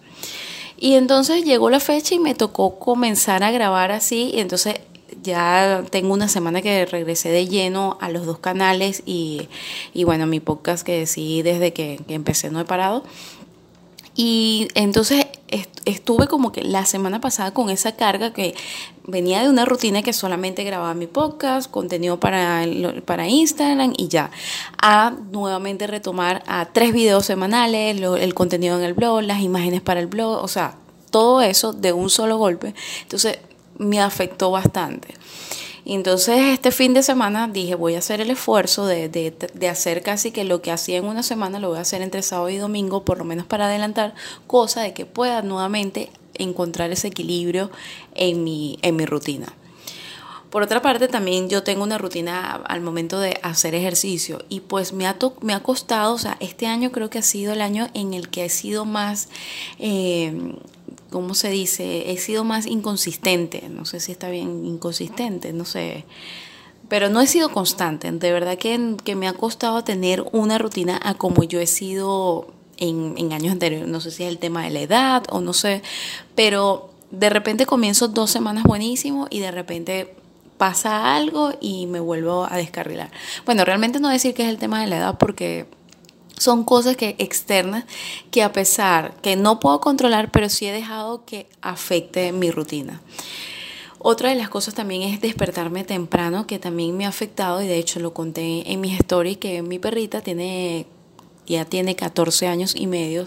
Y 0.78 0.94
entonces 0.94 1.44
llegó 1.44 1.70
la 1.70 1.81
fecha 1.81 2.14
y 2.14 2.19
me 2.19 2.34
tocó 2.34 2.78
comenzar 2.78 3.43
a 3.43 3.50
grabar 3.50 3.93
así, 3.93 4.31
y 4.34 4.40
entonces 4.40 4.81
ya 5.22 5.84
tengo 5.90 6.12
una 6.12 6.28
semana 6.28 6.62
que 6.62 6.84
regresé 6.87 7.31
de 7.31 7.46
lleno 7.46 7.99
a 8.00 8.08
los 8.08 8.26
dos 8.26 8.38
canales 8.38 9.02
y, 9.06 9.49
y 9.94 10.04
bueno, 10.04 10.26
mi 10.26 10.40
podcast 10.40 10.84
que 10.84 10.98
decidí 10.98 11.43
desde 11.43 11.72
que, 11.72 12.00
que 12.06 12.14
empecé 12.14 12.50
no 12.50 12.60
he 12.60 12.64
parado. 12.64 13.05
Y 14.14 14.69
entonces 14.75 15.21
estuve 15.84 16.26
como 16.29 16.52
que 16.52 16.62
la 16.62 16.84
semana 16.87 17.20
pasada 17.20 17.52
con 17.52 17.70
esa 17.70 17.93
carga 17.96 18.32
que 18.32 18.55
venía 19.06 19.43
de 19.43 19.49
una 19.49 19.64
rutina 19.64 20.02
que 20.02 20.12
solamente 20.12 20.64
grababa 20.64 20.94
mi 20.94 21.06
podcast, 21.06 21.70
contenido 21.70 22.20
para, 22.20 22.64
para 23.05 23.29
Instagram 23.29 23.93
y 23.96 24.08
ya, 24.08 24.31
a 24.81 25.14
nuevamente 25.31 25.87
retomar 25.87 26.43
a 26.46 26.67
tres 26.67 26.93
videos 26.93 27.26
semanales, 27.26 28.00
el 28.00 28.34
contenido 28.34 28.79
en 28.79 28.84
el 28.84 28.94
blog, 28.94 29.23
las 29.23 29.40
imágenes 29.40 29.81
para 29.81 30.00
el 30.00 30.06
blog, 30.06 30.43
o 30.43 30.49
sea, 30.49 30.76
todo 31.11 31.43
eso 31.43 31.73
de 31.73 31.93
un 31.93 32.11
solo 32.11 32.38
golpe. 32.38 32.75
Entonces 33.02 33.38
me 33.79 34.00
afectó 34.00 34.50
bastante. 34.50 35.14
Entonces 35.84 36.38
este 36.52 36.70
fin 36.70 36.94
de 36.94 37.02
semana 37.02 37.49
dije, 37.49 37.75
voy 37.75 37.96
a 37.96 37.99
hacer 37.99 38.20
el 38.20 38.31
esfuerzo 38.31 38.87
de, 38.87 39.08
de, 39.08 39.34
de, 39.52 39.69
hacer 39.69 40.02
casi 40.02 40.31
que 40.31 40.44
lo 40.44 40.62
que 40.62 40.70
hacía 40.70 40.99
en 40.99 41.05
una 41.05 41.23
semana 41.23 41.58
lo 41.58 41.70
voy 41.70 41.79
a 41.79 41.82
hacer 41.82 42.02
entre 42.02 42.23
sábado 42.23 42.50
y 42.50 42.56
domingo, 42.56 43.05
por 43.05 43.19
lo 43.19 43.25
menos 43.25 43.46
para 43.46 43.67
adelantar, 43.67 44.14
cosa 44.46 44.82
de 44.82 44.94
que 44.94 45.06
pueda 45.06 45.43
nuevamente 45.43 46.11
encontrar 46.34 46.93
ese 46.93 47.08
equilibrio 47.08 47.70
en 48.14 48.44
mi, 48.44 48.79
en 48.82 48.96
mi 48.96 49.06
rutina. 49.06 49.52
Por 50.50 50.62
otra 50.62 50.82
parte, 50.82 51.08
también 51.08 51.49
yo 51.49 51.62
tengo 51.62 51.82
una 51.82 51.96
rutina 51.96 52.52
al 52.52 52.82
momento 52.82 53.19
de 53.19 53.40
hacer 53.43 53.75
ejercicio 53.75 54.44
y 54.50 54.61
pues 54.61 54.93
me 54.93 55.06
ha, 55.06 55.17
me 55.40 55.55
ha 55.55 55.62
costado, 55.62 56.12
o 56.12 56.19
sea, 56.19 56.37
este 56.40 56.67
año 56.67 56.93
creo 56.93 57.08
que 57.08 57.19
ha 57.19 57.23
sido 57.23 57.55
el 57.55 57.62
año 57.62 57.88
en 57.94 58.12
el 58.12 58.29
que 58.29 58.44
he 58.44 58.49
sido 58.50 58.84
más... 58.84 59.31
Eh, 59.79 60.55
¿cómo 61.12 61.34
se 61.34 61.50
dice? 61.50 62.10
He 62.10 62.16
sido 62.18 62.42
más 62.42 62.66
inconsistente, 62.66 63.68
no 63.68 63.84
sé 63.84 64.00
si 64.00 64.10
está 64.10 64.30
bien 64.30 64.64
inconsistente, 64.66 65.52
no 65.52 65.64
sé, 65.64 66.04
pero 66.88 67.08
no 67.08 67.20
he 67.20 67.26
sido 67.28 67.50
constante, 67.50 68.10
de 68.10 68.32
verdad 68.32 68.58
que, 68.58 68.96
que 69.04 69.14
me 69.14 69.28
ha 69.28 69.32
costado 69.32 69.84
tener 69.84 70.24
una 70.32 70.58
rutina 70.58 71.00
a 71.02 71.14
como 71.14 71.44
yo 71.44 71.60
he 71.60 71.66
sido 71.68 72.48
en, 72.78 73.14
en 73.16 73.32
años 73.32 73.52
anteriores, 73.52 73.86
no 73.86 74.00
sé 74.00 74.10
si 74.10 74.24
es 74.24 74.28
el 74.28 74.38
tema 74.38 74.64
de 74.64 74.70
la 74.70 74.80
edad 74.80 75.22
o 75.30 75.40
no 75.40 75.52
sé, 75.52 75.82
pero 76.34 76.90
de 77.12 77.30
repente 77.30 77.66
comienzo 77.66 78.08
dos 78.08 78.30
semanas 78.30 78.64
buenísimo 78.64 79.28
y 79.30 79.38
de 79.38 79.52
repente 79.52 80.14
pasa 80.56 81.14
algo 81.14 81.52
y 81.60 81.86
me 81.86 82.00
vuelvo 82.00 82.46
a 82.50 82.56
descarrilar. 82.56 83.10
Bueno, 83.44 83.64
realmente 83.64 84.00
no 84.00 84.08
decir 84.08 84.34
que 84.34 84.44
es 84.44 84.48
el 84.48 84.58
tema 84.58 84.80
de 84.80 84.86
la 84.86 84.96
edad 84.96 85.18
porque 85.18 85.66
son 86.37 86.64
cosas 86.64 86.96
que 86.96 87.14
externas 87.19 87.84
que 88.31 88.43
a 88.43 88.52
pesar 88.52 89.14
que 89.23 89.37
no 89.37 89.61
puedo 89.61 89.81
controlar, 89.81 90.31
pero 90.31 90.48
sí 90.48 90.67
he 90.67 90.72
dejado 90.72 91.24
que 91.24 91.46
afecte 91.60 92.32
mi 92.32 92.51
rutina. 92.51 93.01
Otra 93.98 94.31
de 94.31 94.34
las 94.34 94.48
cosas 94.48 94.74
también 94.74 95.03
es 95.03 95.20
despertarme 95.20 95.84
temprano, 95.84 96.46
que 96.46 96.58
también 96.58 96.96
me 96.96 97.06
ha 97.06 97.08
afectado 97.08 97.62
y 97.62 97.69
de 97.69 97.79
hecho 97.79 98.01
lo 98.01 98.12
conté 98.12 98.70
en 98.72 98.81
mis 98.81 98.98
stories 98.98 99.36
que 99.36 99.62
mi 99.62 99.79
perrita 99.79 100.20
tiene 100.20 100.86
ya 101.46 101.65
tiene 101.65 101.96
14 101.96 102.46
años 102.46 102.74
y 102.77 102.86
medio 102.86 103.27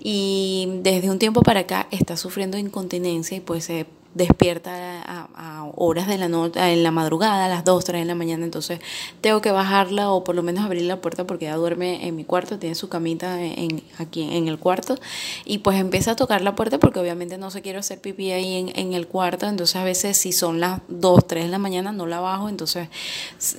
y 0.00 0.68
desde 0.82 1.10
un 1.10 1.18
tiempo 1.18 1.42
para 1.42 1.60
acá 1.60 1.86
está 1.90 2.16
sufriendo 2.16 2.58
incontinencia 2.58 3.36
y 3.36 3.40
pues 3.40 3.64
se 3.64 3.86
despierta 4.14 5.02
a, 5.02 5.70
horas 5.74 6.06
de 6.06 6.18
la 6.18 6.28
noche, 6.28 6.60
en 6.72 6.82
la 6.82 6.90
madrugada, 6.90 7.46
a 7.46 7.48
las 7.48 7.64
2, 7.64 7.84
3 7.84 8.02
de 8.02 8.04
la 8.04 8.14
mañana, 8.14 8.44
entonces 8.44 8.80
tengo 9.20 9.40
que 9.40 9.50
bajarla 9.50 10.10
o 10.10 10.22
por 10.22 10.34
lo 10.34 10.42
menos 10.42 10.64
abrir 10.64 10.82
la 10.82 11.00
puerta 11.00 11.26
porque 11.26 11.46
ella 11.46 11.56
duerme 11.56 12.06
en 12.06 12.14
mi 12.14 12.24
cuarto, 12.24 12.58
tiene 12.58 12.74
su 12.74 12.88
camita 12.88 13.42
en, 13.42 13.82
aquí 13.98 14.22
en 14.36 14.48
el 14.48 14.58
cuarto 14.58 14.96
y 15.44 15.58
pues 15.58 15.78
empieza 15.78 16.12
a 16.12 16.16
tocar 16.16 16.42
la 16.42 16.54
puerta 16.54 16.78
porque 16.78 17.00
obviamente 17.00 17.38
no 17.38 17.50
se 17.50 17.62
quiere 17.62 17.78
hacer 17.78 18.00
pipí 18.00 18.32
ahí 18.32 18.72
en, 18.74 18.92
el 18.92 19.06
cuarto, 19.06 19.46
entonces 19.46 19.76
a 19.76 19.84
veces 19.84 20.18
si 20.18 20.32
son 20.32 20.60
las 20.60 20.80
2, 20.88 21.26
3 21.26 21.44
de 21.44 21.50
la 21.50 21.58
mañana 21.58 21.92
no 21.92 22.06
la 22.06 22.20
bajo, 22.20 22.48
entonces 22.48 22.88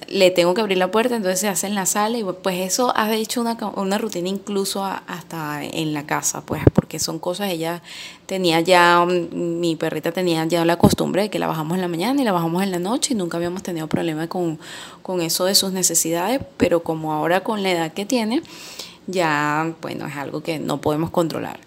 le 0.07 0.29
tengo 0.31 0.53
que 0.53 0.61
abrir 0.61 0.77
la 0.77 0.91
puerta, 0.91 1.15
entonces 1.15 1.39
se 1.39 1.47
hace 1.47 1.67
en 1.67 1.75
la 1.75 1.85
sala 1.85 2.17
y 2.17 2.23
pues 2.23 2.59
eso 2.59 2.93
ha 2.95 3.11
hecho 3.13 3.41
una, 3.41 3.57
una 3.75 3.97
rutina 3.97 4.29
incluso 4.29 4.83
hasta 4.85 5.63
en 5.63 5.93
la 5.93 6.05
casa, 6.05 6.41
pues 6.41 6.61
porque 6.73 6.99
son 6.99 7.17
cosas, 7.17 7.49
ella 7.49 7.81
tenía 8.33 8.61
ya, 8.61 9.05
mi 9.05 9.75
perrita 9.75 10.11
tenía 10.11 10.43
ya 10.45 10.65
la 10.65 10.77
costumbre 10.77 11.21
de 11.21 11.29
que 11.29 11.37
la 11.37 11.45
bajamos 11.45 11.75
en 11.75 11.81
la 11.81 11.87
mañana 11.87 12.19
y 12.19 12.25
la 12.25 12.31
bajamos 12.31 12.63
en 12.63 12.71
la 12.71 12.79
noche 12.79 13.13
y 13.13 13.15
nunca 13.15 13.37
habíamos 13.37 13.61
tenido 13.61 13.85
problema 13.85 14.27
con, 14.27 14.57
con 15.03 15.21
eso 15.21 15.45
de 15.45 15.53
sus 15.53 15.71
necesidades, 15.71 16.41
pero 16.57 16.81
como 16.81 17.13
ahora 17.13 17.43
con 17.43 17.61
la 17.61 17.69
edad 17.69 17.93
que 17.93 18.07
tiene, 18.07 18.41
ya, 19.05 19.75
bueno, 19.83 20.07
es 20.07 20.15
algo 20.15 20.41
que 20.41 20.57
no 20.57 20.81
podemos 20.81 21.11
controlar. 21.11 21.59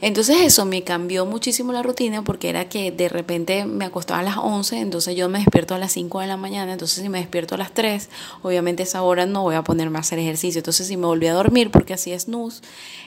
Entonces 0.00 0.36
eso 0.42 0.64
me 0.64 0.84
cambió 0.84 1.26
muchísimo 1.26 1.72
la 1.72 1.82
rutina 1.82 2.22
porque 2.22 2.50
era 2.50 2.68
que 2.68 2.92
de 2.92 3.08
repente 3.08 3.64
me 3.64 3.86
acostaba 3.86 4.20
a 4.20 4.22
las 4.22 4.36
11, 4.36 4.78
entonces 4.78 5.16
yo 5.16 5.28
me 5.28 5.40
despierto 5.40 5.74
a 5.74 5.78
las 5.78 5.90
5 5.90 6.20
de 6.20 6.28
la 6.28 6.36
mañana, 6.36 6.72
entonces 6.72 7.02
si 7.02 7.08
me 7.08 7.18
despierto 7.18 7.56
a 7.56 7.58
las 7.58 7.74
3, 7.74 8.08
obviamente 8.42 8.84
esa 8.84 9.02
hora 9.02 9.26
no 9.26 9.42
voy 9.42 9.56
a 9.56 9.64
ponerme 9.64 9.98
a 9.98 10.02
hacer 10.02 10.20
ejercicio, 10.20 10.60
entonces 10.60 10.86
si 10.86 10.96
me 10.96 11.06
volví 11.06 11.26
a 11.26 11.34
dormir 11.34 11.72
porque 11.72 11.94
así 11.94 12.12
es 12.12 12.22
snooze, 12.22 12.62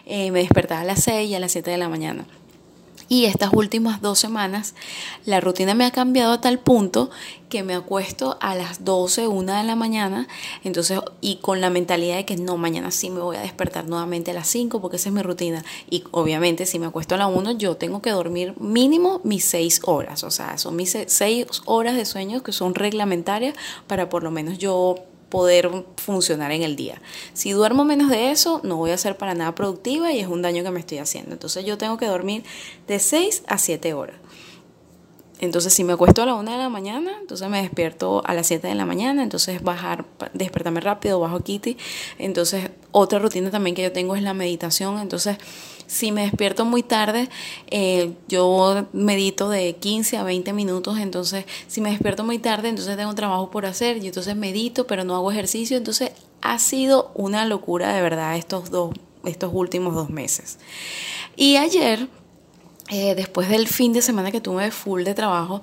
eh, 0.05 0.31
me 0.31 0.39
despertaba 0.39 0.81
a 0.81 0.83
las 0.83 1.01
6 1.01 1.29
y 1.29 1.35
a 1.35 1.39
las 1.39 1.53
7 1.53 1.71
de 1.71 1.77
la 1.77 1.87
mañana. 1.87 2.25
Y 3.07 3.25
estas 3.25 3.53
últimas 3.53 4.01
dos 4.01 4.19
semanas 4.19 4.73
la 5.25 5.39
rutina 5.39 5.73
me 5.73 5.85
ha 5.85 5.91
cambiado 5.91 6.33
a 6.33 6.41
tal 6.41 6.59
punto 6.59 7.09
que 7.49 7.63
me 7.63 7.75
acuesto 7.75 8.37
a 8.41 8.55
las 8.55 8.83
12, 8.83 9.27
1 9.27 9.53
de 9.53 9.63
la 9.63 9.75
mañana, 9.75 10.27
entonces 10.63 10.99
y 11.21 11.37
con 11.37 11.61
la 11.61 11.69
mentalidad 11.69 12.15
de 12.15 12.25
que 12.25 12.35
no, 12.35 12.57
mañana 12.57 12.91
sí 12.91 13.09
me 13.09 13.21
voy 13.21 13.37
a 13.37 13.41
despertar 13.41 13.87
nuevamente 13.87 14.31
a 14.31 14.33
las 14.33 14.47
5 14.47 14.81
porque 14.81 14.97
esa 14.97 15.09
es 15.09 15.15
mi 15.15 15.21
rutina. 15.21 15.63
Y 15.89 16.03
obviamente 16.11 16.65
si 16.65 16.79
me 16.79 16.87
acuesto 16.87 17.15
a 17.15 17.19
las 17.19 17.29
1 17.33 17.51
yo 17.53 17.77
tengo 17.77 18.01
que 18.01 18.11
dormir 18.11 18.53
mínimo 18.59 19.21
mis 19.23 19.45
6 19.45 19.81
horas, 19.85 20.23
o 20.23 20.31
sea, 20.31 20.57
son 20.57 20.75
mis 20.75 20.97
6 21.07 21.45
horas 21.65 21.95
de 21.95 22.05
sueño 22.05 22.41
que 22.43 22.51
son 22.51 22.75
reglamentarias 22.75 23.55
para 23.87 24.09
por 24.09 24.23
lo 24.23 24.31
menos 24.31 24.57
yo 24.57 24.97
poder 25.29 25.69
funcionar 25.97 26.51
en 26.51 26.63
el 26.63 26.75
día. 26.75 27.01
Si 27.33 27.51
duermo 27.51 27.83
menos 27.83 28.09
de 28.09 28.31
eso, 28.31 28.61
no 28.63 28.77
voy 28.77 28.91
a 28.91 28.97
ser 28.97 29.17
para 29.17 29.33
nada 29.33 29.55
productiva 29.55 30.11
y 30.11 30.19
es 30.19 30.27
un 30.27 30.41
daño 30.41 30.63
que 30.63 30.71
me 30.71 30.79
estoy 30.79 30.99
haciendo. 30.99 31.33
Entonces 31.33 31.65
yo 31.65 31.77
tengo 31.77 31.97
que 31.97 32.05
dormir 32.05 32.43
de 32.87 32.99
6 32.99 33.43
a 33.47 33.57
7 33.57 33.93
horas. 33.93 34.15
Entonces, 35.39 35.73
si 35.73 35.83
me 35.83 35.93
acuesto 35.93 36.21
a 36.23 36.25
la 36.25 36.35
1 36.35 36.49
de 36.49 36.57
la 36.57 36.69
mañana, 36.69 37.11
entonces 37.19 37.49
me 37.49 37.61
despierto 37.61 38.21
a 38.25 38.33
las 38.33 38.47
7 38.47 38.67
de 38.67 38.75
la 38.75 38.85
mañana, 38.85 39.21
entonces 39.21 39.61
bajar, 39.61 40.05
despertarme 40.33 40.79
rápido, 40.79 41.19
bajo 41.19 41.41
Kitty. 41.41 41.77
Entonces, 42.19 42.69
otra 42.91 43.19
rutina 43.19 43.51
también 43.51 43.75
que 43.75 43.83
yo 43.83 43.91
tengo 43.91 44.15
es 44.15 44.23
la 44.23 44.33
meditación. 44.33 44.97
Entonces, 44.99 45.37
si 45.87 46.11
me 46.11 46.23
despierto 46.23 46.65
muy 46.65 46.83
tarde, 46.83 47.29
eh, 47.67 48.13
yo 48.27 48.87
medito 48.93 49.49
de 49.49 49.75
15 49.75 50.17
a 50.17 50.23
20 50.23 50.53
minutos, 50.53 50.97
entonces 50.99 51.45
si 51.67 51.81
me 51.81 51.91
despierto 51.91 52.23
muy 52.23 52.39
tarde, 52.39 52.69
entonces 52.69 52.97
tengo 52.97 53.13
trabajo 53.13 53.51
por 53.51 53.65
hacer 53.65 54.03
y 54.03 54.07
entonces 54.07 54.35
medito, 54.35 54.87
pero 54.87 55.03
no 55.03 55.15
hago 55.15 55.31
ejercicio, 55.31 55.77
entonces 55.77 56.11
ha 56.41 56.59
sido 56.59 57.11
una 57.15 57.45
locura 57.45 57.93
de 57.93 58.01
verdad 58.01 58.37
estos 58.37 58.69
dos, 58.69 58.93
estos 59.23 59.51
últimos 59.53 59.95
dos 59.95 60.09
meses. 60.09 60.59
Y 61.35 61.57
ayer, 61.57 62.07
eh, 62.89 63.15
después 63.15 63.49
del 63.49 63.67
fin 63.67 63.93
de 63.93 64.01
semana 64.01 64.31
que 64.31 64.41
tuve 64.41 64.71
full 64.71 65.03
de 65.03 65.13
trabajo, 65.13 65.61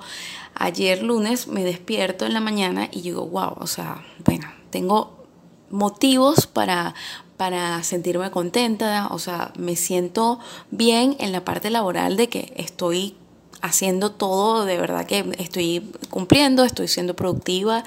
ayer 0.54 1.02
lunes 1.02 1.46
me 1.46 1.64
despierto 1.64 2.26
en 2.26 2.34
la 2.34 2.40
mañana 2.40 2.88
y 2.90 3.02
digo, 3.02 3.26
wow, 3.26 3.54
o 3.58 3.66
sea, 3.66 4.04
bueno, 4.24 4.46
tengo 4.70 5.22
motivos 5.70 6.46
para, 6.46 6.94
para 7.42 7.82
sentirme 7.82 8.30
contenta, 8.30 9.08
o 9.10 9.18
sea, 9.18 9.52
me 9.58 9.74
siento 9.74 10.38
bien 10.70 11.16
en 11.18 11.32
la 11.32 11.44
parte 11.44 11.70
laboral 11.70 12.16
de 12.16 12.28
que 12.28 12.52
estoy 12.54 13.16
haciendo 13.62 14.12
todo, 14.12 14.64
de 14.64 14.78
verdad 14.78 15.06
que 15.06 15.28
estoy 15.40 15.90
cumpliendo, 16.08 16.62
estoy 16.62 16.86
siendo 16.86 17.16
productiva, 17.16 17.82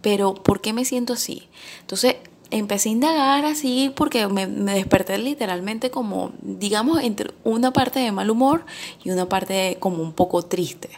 pero 0.00 0.32
¿por 0.32 0.62
qué 0.62 0.72
me 0.72 0.86
siento 0.86 1.12
así? 1.12 1.46
Entonces, 1.82 2.16
empecé 2.58 2.88
a 2.88 2.92
indagar 2.92 3.44
así 3.44 3.92
porque 3.94 4.26
me, 4.28 4.46
desperté 4.46 5.18
literalmente 5.18 5.90
como, 5.90 6.32
digamos, 6.42 7.02
entre 7.02 7.32
una 7.44 7.72
parte 7.72 8.00
de 8.00 8.12
mal 8.12 8.30
humor 8.30 8.64
y 9.02 9.10
una 9.10 9.28
parte 9.28 9.76
como 9.80 10.02
un 10.02 10.12
poco 10.12 10.42
triste. 10.42 10.90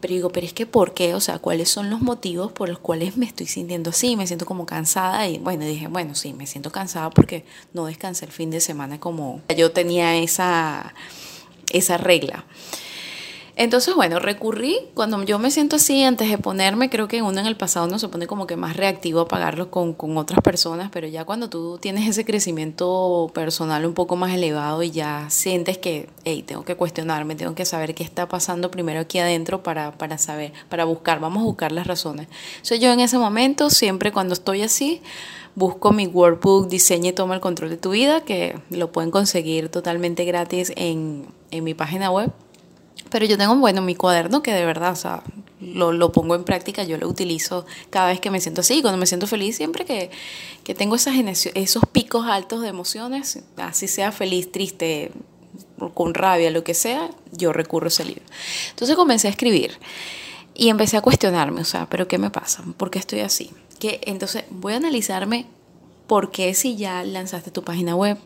Pero 0.00 0.14
digo, 0.14 0.30
pero 0.30 0.46
es 0.46 0.52
que 0.52 0.66
¿por 0.66 0.94
qué? 0.94 1.14
O 1.14 1.20
sea, 1.20 1.38
¿cuáles 1.38 1.68
son 1.68 1.90
los 1.90 2.00
motivos 2.00 2.52
por 2.52 2.68
los 2.68 2.78
cuales 2.78 3.16
me 3.16 3.26
estoy 3.26 3.46
sintiendo 3.46 3.90
así? 3.90 4.16
Me 4.16 4.26
siento 4.26 4.46
como 4.46 4.66
cansada 4.66 5.26
y 5.28 5.38
bueno, 5.38 5.64
dije, 5.64 5.88
bueno, 5.88 6.14
sí, 6.14 6.32
me 6.32 6.46
siento 6.46 6.70
cansada 6.70 7.10
porque 7.10 7.44
no 7.72 7.86
descansé 7.86 8.24
el 8.26 8.32
fin 8.32 8.50
de 8.50 8.60
semana 8.60 9.00
como 9.00 9.40
yo 9.56 9.72
tenía 9.72 10.16
esa, 10.16 10.94
esa 11.72 11.96
regla. 11.96 12.44
Entonces, 13.58 13.94
bueno, 13.94 14.18
recurrí, 14.18 14.76
cuando 14.92 15.22
yo 15.22 15.38
me 15.38 15.50
siento 15.50 15.76
así, 15.76 16.02
antes 16.04 16.28
de 16.28 16.36
ponerme, 16.36 16.90
creo 16.90 17.08
que 17.08 17.22
uno 17.22 17.40
en 17.40 17.46
el 17.46 17.56
pasado 17.56 17.86
no 17.86 17.98
se 17.98 18.08
pone 18.08 18.26
como 18.26 18.46
que 18.46 18.54
más 18.54 18.76
reactivo 18.76 19.20
a 19.20 19.28
pagarlo 19.28 19.70
con, 19.70 19.94
con 19.94 20.18
otras 20.18 20.42
personas, 20.42 20.90
pero 20.92 21.08
ya 21.08 21.24
cuando 21.24 21.48
tú 21.48 21.78
tienes 21.78 22.06
ese 22.06 22.26
crecimiento 22.26 23.30
personal 23.32 23.86
un 23.86 23.94
poco 23.94 24.14
más 24.14 24.34
elevado 24.34 24.82
y 24.82 24.90
ya 24.90 25.30
sientes 25.30 25.78
que, 25.78 26.10
hey, 26.24 26.44
tengo 26.46 26.66
que 26.66 26.76
cuestionarme, 26.76 27.34
tengo 27.34 27.54
que 27.54 27.64
saber 27.64 27.94
qué 27.94 28.04
está 28.04 28.28
pasando 28.28 28.70
primero 28.70 29.00
aquí 29.00 29.20
adentro 29.20 29.62
para, 29.62 29.92
para 29.92 30.18
saber, 30.18 30.52
para 30.68 30.84
buscar, 30.84 31.18
vamos 31.18 31.40
a 31.40 31.46
buscar 31.46 31.72
las 31.72 31.86
razones. 31.86 32.28
Soy 32.60 32.78
yo 32.78 32.92
en 32.92 33.00
ese 33.00 33.16
momento, 33.16 33.70
siempre 33.70 34.12
cuando 34.12 34.34
estoy 34.34 34.60
así, 34.60 35.00
busco 35.54 35.92
mi 35.92 36.06
workbook 36.06 36.68
Diseña 36.68 37.08
y 37.08 37.12
toma 37.14 37.34
el 37.34 37.40
control 37.40 37.70
de 37.70 37.78
tu 37.78 37.92
vida, 37.92 38.20
que 38.20 38.60
lo 38.68 38.92
pueden 38.92 39.10
conseguir 39.10 39.70
totalmente 39.70 40.26
gratis 40.26 40.74
en, 40.76 41.26
en 41.50 41.64
mi 41.64 41.72
página 41.72 42.10
web 42.10 42.30
pero 43.10 43.24
yo 43.26 43.38
tengo, 43.38 43.54
bueno, 43.56 43.82
mi 43.82 43.94
cuaderno 43.94 44.42
que 44.42 44.52
de 44.52 44.64
verdad, 44.64 44.92
o 44.92 44.96
sea, 44.96 45.22
lo, 45.60 45.92
lo, 45.92 46.12
pongo 46.12 46.34
en 46.34 46.44
práctica, 46.44 46.82
yo 46.84 46.98
lo 46.98 47.08
utilizo 47.08 47.66
cada 47.90 48.08
vez 48.08 48.20
que 48.20 48.30
me 48.30 48.40
siento 48.40 48.60
así, 48.60 48.82
cuando 48.82 48.98
me 48.98 49.06
siento 49.06 49.26
feliz, 49.26 49.56
siempre 49.56 49.84
que, 49.84 50.10
que 50.64 50.74
tengo 50.74 50.96
esas, 50.96 51.14
esos 51.54 51.84
picos 51.86 52.26
altos 52.26 52.62
de 52.62 52.68
emociones, 52.68 53.40
así 53.56 53.88
sea 53.88 54.12
feliz, 54.12 54.50
triste, 54.52 55.12
con 55.94 56.14
rabia, 56.14 56.50
lo 56.50 56.64
que 56.64 56.74
sea, 56.74 57.10
yo 57.32 57.52
recurro 57.52 57.86
a 57.86 57.88
ese 57.88 58.04
libro. 58.04 58.22
Entonces 58.70 58.96
comencé 58.96 59.28
a 59.28 59.30
escribir 59.30 59.78
y 60.54 60.68
empecé 60.68 60.96
a 60.96 61.02
cuestionarme, 61.02 61.60
o 61.60 61.64
sea, 61.64 61.86
¿pero 61.88 62.08
qué 62.08 62.18
me 62.18 62.30
pasa? 62.30 62.64
¿Por 62.76 62.90
qué 62.90 62.98
estoy 62.98 63.20
así? 63.20 63.50
Que 63.78 64.00
entonces 64.04 64.44
voy 64.50 64.72
a 64.72 64.76
analizarme 64.76 65.46
por 66.06 66.30
qué 66.30 66.54
si 66.54 66.76
ya 66.76 67.02
lanzaste 67.04 67.50
tu 67.50 67.62
página 67.62 67.94
web, 67.94 68.16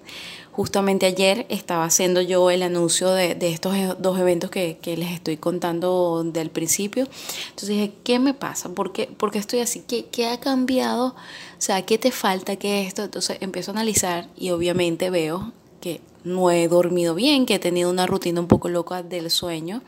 Justamente 0.52 1.06
ayer 1.06 1.46
estaba 1.48 1.84
haciendo 1.84 2.20
yo 2.20 2.50
el 2.50 2.62
anuncio 2.62 3.10
de, 3.10 3.36
estos 3.40 3.74
e, 3.76 3.94
dos 3.98 4.18
eventos 4.18 4.50
que, 4.50 4.78
les 4.84 5.12
estoy 5.12 5.36
contando 5.36 6.22
del 6.24 6.50
principio. 6.50 7.06
Entonces 7.50 7.68
dije, 7.68 7.92
¿qué 8.02 8.18
me 8.18 8.34
pasa? 8.34 8.68
¿Por 8.68 8.92
qué, 8.92 9.08
estoy 9.34 9.60
así? 9.60 9.84
¿Qué, 9.86 10.06
¿Qué, 10.06 10.26
ha 10.26 10.40
cambiado? 10.40 11.06
O 11.06 11.14
sea, 11.58 11.82
¿qué 11.82 11.98
te 11.98 12.10
falta? 12.10 12.56
¿Qué 12.56 12.82
esto? 12.86 13.04
Entonces 13.04 13.38
empiezo 13.40 13.70
a 13.70 13.74
analizar 13.74 14.28
y 14.36 14.50
obviamente 14.50 15.10
veo 15.10 15.52
que 15.80 16.00
no 16.24 16.50
he 16.50 16.68
dormido 16.68 17.14
bien, 17.14 17.46
que 17.46 17.54
he 17.54 17.58
tenido 17.58 17.88
una 17.88 18.06
rutina 18.06 18.40
un 18.40 18.48
poco 18.48 18.68
loca 18.68 19.02
del 19.02 19.30
sueño 19.30 19.82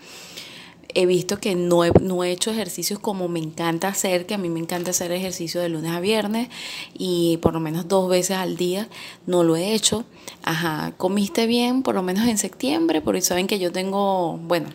he 0.94 1.06
visto 1.06 1.38
que 1.38 1.54
no 1.54 1.84
he, 1.84 1.90
no 2.00 2.24
he 2.24 2.30
hecho 2.30 2.50
ejercicios 2.50 2.98
como 2.98 3.28
me 3.28 3.40
encanta 3.40 3.88
hacer, 3.88 4.26
que 4.26 4.34
a 4.34 4.38
mí 4.38 4.48
me 4.48 4.60
encanta 4.60 4.90
hacer 4.90 5.12
ejercicio 5.12 5.60
de 5.60 5.68
lunes 5.68 5.92
a 5.92 6.00
viernes 6.00 6.48
y 6.94 7.38
por 7.38 7.52
lo 7.52 7.60
menos 7.60 7.88
dos 7.88 8.08
veces 8.08 8.36
al 8.36 8.56
día 8.56 8.88
no 9.26 9.44
lo 9.44 9.56
he 9.56 9.74
hecho. 9.74 10.04
Ajá, 10.42 10.92
comiste 10.96 11.46
bien 11.46 11.82
por 11.82 11.94
lo 11.94 12.02
menos 12.02 12.26
en 12.28 12.38
septiembre, 12.38 13.00
porque 13.00 13.20
saben 13.20 13.46
que 13.46 13.58
yo 13.58 13.72
tengo, 13.72 14.38
bueno, 14.38 14.68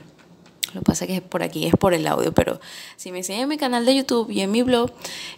lo 0.74 0.82
que 0.82 0.86
pasa 0.86 1.06
es 1.06 1.12
que 1.12 1.22
por 1.22 1.44
aquí 1.44 1.66
es 1.66 1.74
por 1.76 1.94
el 1.94 2.06
audio, 2.08 2.34
pero 2.34 2.60
si 2.98 3.12
me 3.12 3.24
siguen 3.24 3.44
en 3.44 3.50
mi 3.50 3.58
canal 3.58 3.86
de 3.86 3.96
YouTube 3.96 4.30
y 4.30 4.42
en 4.42 4.52
mi 4.52 4.64
blog, 4.64 4.92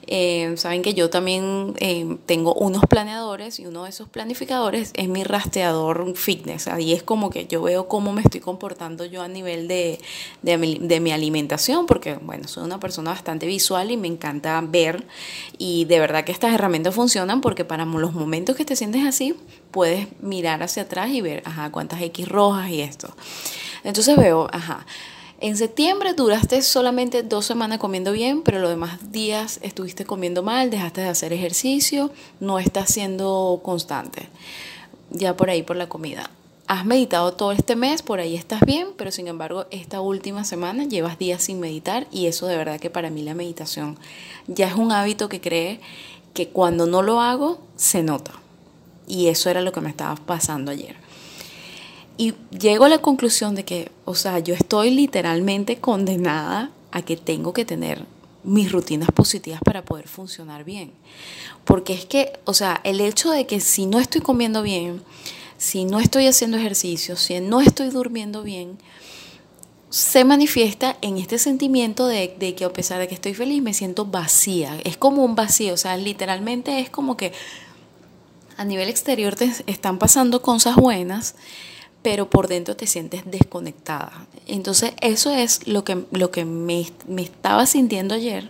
eh, 0.07 0.53
saben 0.57 0.81
que 0.81 0.93
yo 0.93 1.09
también 1.09 1.75
eh, 1.79 2.17
tengo 2.25 2.53
unos 2.55 2.83
planeadores 2.89 3.59
y 3.59 3.65
uno 3.65 3.83
de 3.83 3.91
esos 3.91 4.09
planificadores 4.09 4.91
es 4.95 5.07
mi 5.07 5.24
rastreador 5.24 6.15
fitness. 6.15 6.67
Ahí 6.67 6.93
es 6.93 7.03
como 7.03 7.29
que 7.29 7.45
yo 7.48 7.62
veo 7.62 7.88
cómo 7.88 8.12
me 8.12 8.21
estoy 8.21 8.39
comportando 8.39 9.05
yo 9.05 9.21
a 9.21 9.27
nivel 9.27 9.67
de, 9.67 10.00
de, 10.41 10.57
mi, 10.57 10.79
de 10.79 11.00
mi 11.00 11.12
alimentación, 11.12 11.86
porque 11.86 12.15
bueno, 12.15 12.48
soy 12.48 12.63
una 12.63 12.79
persona 12.79 13.12
bastante 13.12 13.45
visual 13.45 13.91
y 13.91 13.98
me 13.98 14.07
encanta 14.07 14.59
ver 14.62 15.05
y 15.57 15.86
de 15.86 16.00
verdad 16.00 16.24
que 16.24 16.31
estas 16.31 16.53
herramientas 16.53 16.95
funcionan 16.95 17.41
porque 17.41 17.65
para 17.65 17.86
los 17.86 18.13
momentos 18.13 18.55
que 18.55 18.65
te 18.65 18.75
sientes 18.75 19.05
así, 19.05 19.36
puedes 19.71 20.07
mirar 20.21 20.63
hacia 20.63 20.83
atrás 20.83 21.09
y 21.12 21.21
ver, 21.21 21.43
ajá, 21.45 21.71
cuántas 21.71 22.01
X 22.01 22.27
rojas 22.27 22.69
y 22.69 22.81
esto. 22.81 23.13
Entonces 23.83 24.17
veo, 24.17 24.48
ajá 24.51 24.86
en 25.41 25.55
septiembre 25.55 26.13
duraste 26.13 26.62
solamente 26.62 27.24
dos 27.24 27.46
semanas 27.46 27.79
comiendo 27.79 28.12
bien, 28.12 28.41
pero 28.41 28.60
los 28.60 28.69
demás 28.69 29.12
días 29.12 29.60
estuviste 29.62 30.03
comiendo 30.03 30.43
mal, 30.43 30.69
dejaste 30.69 31.00
de 31.00 31.08
hacer 31.08 31.31
ejercicio, 31.31 32.12
no 32.41 32.60
estás 32.60 32.91
siendo 32.91 33.62
constante. 33.63 34.27
Ya 35.12 35.38
por 35.38 35.50
ahí, 35.50 35.63
por 35.63 35.77
la 35.77 35.88
comida. 35.88 36.29
Has 36.67 36.86
meditado 36.86 37.34
todo 37.34 37.53
este 37.53 37.77
mes, 37.77 38.01
por 38.01 38.19
ahí 38.19 38.36
estás 38.36 38.60
bien, 38.62 38.89
pero 38.98 39.12
sin 39.12 39.27
embargo 39.27 39.65
esta 39.72 40.01
última 40.01 40.43
semana 40.43 40.84
llevas 40.84 41.17
días 41.17 41.41
sin 41.41 41.60
meditar 41.60 42.05
y 42.12 42.27
eso 42.27 42.46
de 42.46 42.58
verdad 42.58 42.79
que 42.79 42.89
para 42.89 43.10
mí 43.10 43.24
la 43.24 43.34
meditación 43.34 43.98
ya 44.48 44.67
es 44.67 44.75
un 44.75 44.91
hábito 44.91 45.29
que 45.29 45.41
cree 45.41 45.79
que 46.34 46.50
cuando 46.50 46.86
no 46.86 47.01
lo 47.01 47.22
hago 47.22 47.60
se 47.77 48.03
nota. 48.03 48.34
Y 49.08 49.27
eso 49.27 49.50
era 49.50 49.62
lo 49.62 49.72
que 49.72 49.81
me 49.81 49.89
estaba 49.89 50.15
pasando 50.17 50.69
ayer. 50.69 50.96
Y 52.19 52.33
llego 52.51 52.83
a 52.83 52.89
la 52.89 52.97
conclusión 52.97 53.55
de 53.55 53.63
que, 53.63 53.93
o 54.03 54.13
sea, 54.13 54.39
yo 54.39 54.53
estoy 54.53 54.91
literalmente 54.91 55.77
condenada 55.77 56.69
a 56.91 57.01
que 57.01 57.15
tengo 57.15 57.53
que 57.53 57.63
tener 57.63 58.03
mis 58.43 58.73
rutinas 58.73 59.09
positivas 59.09 59.61
para 59.63 59.85
poder 59.85 60.09
funcionar 60.09 60.65
bien. 60.65 60.91
Porque 61.63 61.93
es 61.93 62.03
que, 62.03 62.33
o 62.43 62.53
sea, 62.53 62.81
el 62.83 62.99
hecho 62.99 63.31
de 63.31 63.47
que 63.47 63.61
si 63.61 63.85
no 63.85 64.01
estoy 64.01 64.19
comiendo 64.19 64.61
bien, 64.63 65.01
si 65.57 65.85
no 65.85 66.01
estoy 66.01 66.27
haciendo 66.27 66.57
ejercicio, 66.57 67.15
si 67.15 67.39
no 67.39 67.61
estoy 67.61 67.89
durmiendo 67.89 68.43
bien, 68.43 68.77
se 69.89 70.25
manifiesta 70.25 70.97
en 71.01 71.19
este 71.19 71.39
sentimiento 71.39 72.05
de, 72.05 72.35
de, 72.38 72.53
que 72.53 72.65
a 72.65 72.73
pesar 72.73 72.99
de 72.99 73.07
que 73.07 73.15
estoy 73.15 73.33
feliz, 73.33 73.63
me 73.63 73.73
siento 73.73 74.03
vacía. 74.03 74.77
Es 74.83 74.97
como 74.97 75.23
un 75.23 75.35
vacío, 75.35 75.73
o 75.73 75.77
sea, 75.77 75.95
literalmente 75.95 76.81
es 76.81 76.89
como 76.89 77.15
que 77.15 77.31
a 78.57 78.65
nivel 78.65 78.89
exterior 78.89 79.35
te 79.35 79.49
están 79.67 79.99
pasando 79.99 80.41
cosas 80.41 80.75
buenas, 80.75 81.35
pero 82.09 82.27
por 82.27 82.47
dentro 82.47 82.75
te 82.75 82.87
sientes 82.87 83.21
desconectada. 83.25 84.25
Entonces 84.47 84.93
eso 84.99 85.29
es 85.29 85.67
lo 85.67 85.83
que, 85.83 86.05
lo 86.09 86.31
que 86.31 86.43
me, 86.43 86.87
me 87.07 87.21
estaba 87.21 87.67
sintiendo 87.67 88.15
ayer 88.15 88.49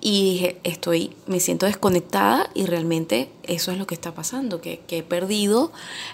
y 0.00 0.32
dije, 0.32 0.60
estoy, 0.64 1.12
me 1.28 1.38
siento 1.38 1.66
desconectada 1.66 2.50
y 2.54 2.66
realmente 2.66 3.30
eso 3.44 3.70
es 3.70 3.78
lo 3.78 3.86
que 3.86 3.94
está 3.94 4.14
pasando, 4.14 4.60
que, 4.60 4.80
he 4.88 5.04
perdido 5.04 5.70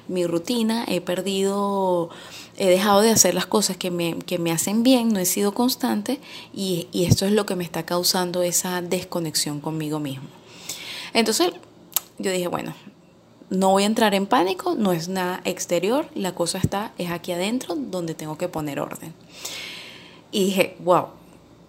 mi 0.08 0.26
rutina, 0.26 0.84
he 0.86 1.00
perdido, 1.00 2.10
he 2.58 2.68
dejado 2.68 3.00
de 3.00 3.12
hacer 3.12 3.32
las 3.32 3.46
cosas 3.46 3.78
que 3.78 3.90
me, 3.90 4.18
que 4.18 4.38
me 4.38 4.52
hacen 4.52 4.82
bien, 4.82 5.08
no 5.08 5.20
he 5.20 5.24
sido 5.24 5.54
constante 5.54 6.20
y, 6.52 6.86
y 6.92 7.06
esto 7.06 7.24
es 7.24 7.32
lo 7.32 7.46
que 7.46 7.56
me 7.56 7.64
está 7.64 7.86
causando 7.86 8.42
esa 8.42 8.82
desconexión 8.82 9.58
conmigo 9.58 10.00
mismo. 10.00 10.28
Entonces 11.14 11.50
yo 12.18 12.30
dije, 12.30 12.48
bueno, 12.48 12.74
no 13.52 13.70
voy 13.70 13.82
a 13.82 13.86
entrar 13.86 14.14
en 14.14 14.26
pánico, 14.26 14.74
no 14.74 14.92
es 14.92 15.08
nada 15.08 15.42
exterior, 15.44 16.08
la 16.14 16.34
cosa 16.34 16.58
está, 16.58 16.92
es 16.96 17.10
aquí 17.10 17.32
adentro 17.32 17.74
donde 17.76 18.14
tengo 18.14 18.38
que 18.38 18.48
poner 18.48 18.80
orden. 18.80 19.12
Y 20.30 20.46
dije, 20.46 20.76
wow, 20.80 21.08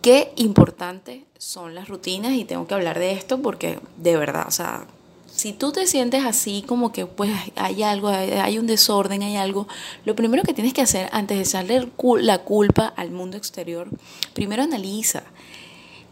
qué 0.02 0.32
importante 0.38 1.26
son 1.38 1.76
las 1.76 1.90
rutinas 1.90 2.34
y 2.34 2.46
tengo 2.46 2.68
que 2.68 2.74
hablar 2.74 3.00
de 3.00 3.12
esto 3.12 3.42
porque 3.42 3.80
de 3.98 4.16
verdad, 4.16 4.46
o 4.48 4.52
sea, 4.52 4.88
si 5.28 5.52
tú 5.52 5.74
te 5.74 5.86
sientes 5.86 6.24
así 6.24 6.64
como 6.66 6.94
que 6.94 7.06
pues 7.06 7.32
hay 7.58 7.84
algo, 7.84 8.08
hay 8.08 8.58
un 8.60 8.68
desorden, 8.68 9.22
hay 9.22 9.36
algo, 9.36 9.68
lo 10.06 10.16
primero 10.16 10.44
que 10.44 10.54
tienes 10.54 10.74
que 10.74 10.82
hacer 10.82 11.10
antes 11.12 11.38
de 11.38 11.44
echarle 11.44 11.92
la 12.22 12.38
culpa 12.40 12.94
al 12.96 13.12
mundo 13.12 13.36
exterior, 13.36 13.90
primero 14.34 14.64
analiza 14.64 15.24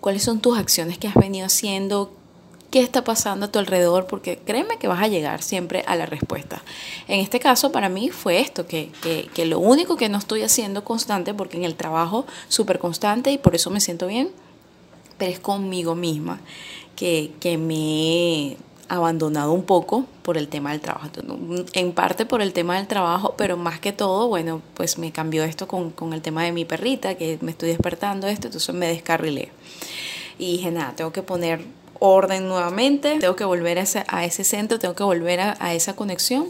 cuáles 0.01 0.23
son 0.23 0.41
tus 0.41 0.57
acciones 0.57 0.97
que 0.97 1.07
has 1.07 1.15
venido 1.15 1.45
haciendo, 1.45 2.13
qué 2.71 2.79
está 2.79 3.03
pasando 3.03 3.45
a 3.45 3.51
tu 3.51 3.59
alrededor, 3.59 4.07
porque 4.07 4.37
créeme 4.37 4.77
que 4.79 4.87
vas 4.87 5.03
a 5.03 5.07
llegar 5.07 5.43
siempre 5.43 5.83
a 5.85 5.95
la 5.97 6.05
respuesta. 6.05 6.63
En 7.09 7.19
este 7.19 7.39
caso, 7.39 7.71
para 7.71 7.89
mí 7.89 8.09
fue 8.09 8.39
esto, 8.39 8.65
que, 8.65 8.89
que, 9.33 9.45
lo 9.45 9.59
único 9.59 9.97
que 9.97 10.07
no 10.07 10.17
estoy 10.17 10.41
haciendo 10.41 10.85
constante, 10.85 11.33
porque 11.33 11.57
en 11.57 11.65
el 11.65 11.75
trabajo 11.75 12.25
súper 12.47 12.79
constante 12.79 13.31
y 13.31 13.37
por 13.37 13.55
eso 13.55 13.69
me 13.69 13.81
siento 13.81 14.07
bien, 14.07 14.31
pero 15.17 15.31
es 15.31 15.39
conmigo 15.39 15.95
misma, 15.95 16.39
que, 16.95 17.33
que 17.41 17.57
me 17.57 18.57
abandonado 18.87 19.51
un 19.51 19.63
poco 19.63 20.05
por 20.21 20.37
el 20.37 20.47
tema 20.47 20.71
del 20.71 20.79
trabajo. 20.79 21.07
En 21.73 21.91
parte 21.91 22.25
por 22.25 22.41
el 22.41 22.53
tema 22.53 22.77
del 22.77 22.87
trabajo, 22.87 23.35
pero 23.37 23.57
más 23.57 23.81
que 23.81 23.91
todo, 23.91 24.29
bueno, 24.29 24.61
pues 24.75 24.97
me 24.97 25.11
cambió 25.11 25.43
esto 25.43 25.67
con, 25.67 25.91
con 25.91 26.13
el 26.13 26.21
tema 26.21 26.43
de 26.43 26.53
mi 26.53 26.63
perrita, 26.63 27.15
que 27.15 27.37
me 27.41 27.51
estoy 27.51 27.69
despertando 27.69 28.27
esto, 28.27 28.47
entonces 28.47 28.73
me 28.73 28.87
descarrilé. 28.87 29.51
Y 30.39 30.53
dije, 30.53 30.71
nada, 30.71 30.93
tengo 30.95 31.11
que 31.11 31.21
poner 31.21 31.63
orden 32.03 32.47
nuevamente, 32.47 33.19
tengo 33.19 33.35
que 33.35 33.45
volver 33.45 33.77
a 33.77 34.25
ese, 34.25 34.43
centro, 34.43 34.79
tengo 34.79 34.95
que 34.95 35.03
volver 35.03 35.39
a, 35.39 35.73
esa 35.75 35.95
conexión 35.95 36.47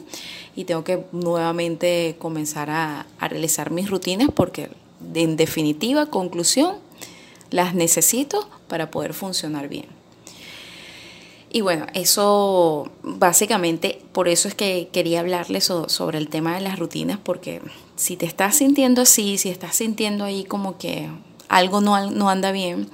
y 0.55 0.63
tengo 0.63 0.85
que 0.85 1.03
nuevamente 1.11 2.15
comenzar 2.19 2.69
a, 2.69 3.05
a 3.19 3.27
realizar 3.27 3.69
mis 3.69 3.89
rutinas 3.89 4.29
porque 4.33 4.69
en 5.13 5.35
definitiva, 5.35 6.05
conclusión, 6.05 6.77
las 7.49 7.75
necesito 7.75 8.47
para 8.69 8.91
poder 8.91 9.13
funcionar 9.13 9.67
bien. 9.67 9.87
Y 11.51 11.59
bueno, 11.59 11.85
eso 11.93 12.89
básicamente, 13.03 14.01
por 14.13 14.29
eso 14.29 14.47
es 14.47 14.55
que 14.55 14.87
quería 14.93 15.19
hablarles 15.19 15.65
sobre 15.65 16.17
el 16.17 16.29
tema 16.29 16.55
de 16.55 16.61
las 16.61 16.79
rutinas, 16.79 17.19
porque 17.21 17.61
si 17.97 18.15
te 18.15 18.25
estás 18.25 18.55
sintiendo 18.55 19.01
así, 19.01 19.37
si 19.37 19.49
estás 19.49 19.75
sintiendo 19.75 20.23
ahí 20.23 20.45
como 20.45 20.77
que 20.77 21.09
algo 21.49 21.81
no, 21.81 22.09
no 22.09 22.29
anda 22.29 22.53
bien, 22.53 22.89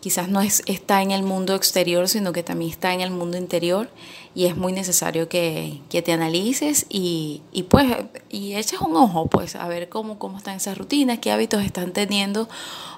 quizás 0.00 0.28
no 0.28 0.40
es, 0.40 0.62
está 0.66 1.02
en 1.02 1.10
el 1.10 1.22
mundo 1.22 1.54
exterior, 1.54 2.08
sino 2.08 2.32
que 2.32 2.42
también 2.42 2.70
está 2.70 2.92
en 2.92 3.00
el 3.00 3.10
mundo 3.10 3.36
interior 3.36 3.90
y 4.34 4.46
es 4.46 4.56
muy 4.56 4.72
necesario 4.72 5.28
que, 5.28 5.80
te 5.88 6.12
analices 6.12 6.86
y, 6.88 7.42
y, 7.52 7.64
pues 7.64 7.86
y 8.30 8.54
eches 8.54 8.80
un 8.80 8.96
ojo 8.96 9.26
pues 9.26 9.56
a 9.56 9.68
ver 9.68 9.88
cómo, 9.88 10.18
cómo 10.18 10.38
están 10.38 10.56
esas 10.56 10.78
rutinas, 10.78 11.18
qué 11.18 11.30
hábitos 11.32 11.62
están 11.62 11.92
teniendo, 11.92 12.48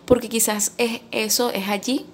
porque 0.04 0.28
quizás 0.28 0.73
es, 0.78 1.00
eso 1.11 1.50
es 1.50 1.68
allí 1.68 2.06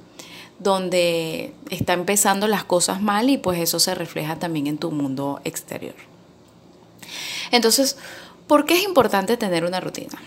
donde 0.58 1.52
está 1.70 1.92
empezando 1.92 2.48
las 2.48 2.64
cosas 2.64 3.00
mal 3.00 3.30
y 3.30 3.38
pues 3.38 3.60
eso 3.60 3.78
se 3.78 3.94
refleja 3.94 4.38
también 4.38 4.66
en 4.66 4.78
tu 4.78 4.90
mundo 4.90 5.40
exterior. 5.44 5.94
Entonces, 7.50 7.96
¿por 8.46 8.64
qué 8.64 8.74
es 8.74 8.84
importante 8.84 9.36
tener 9.36 9.64
una 9.64 9.80
rutina? 9.80 10.18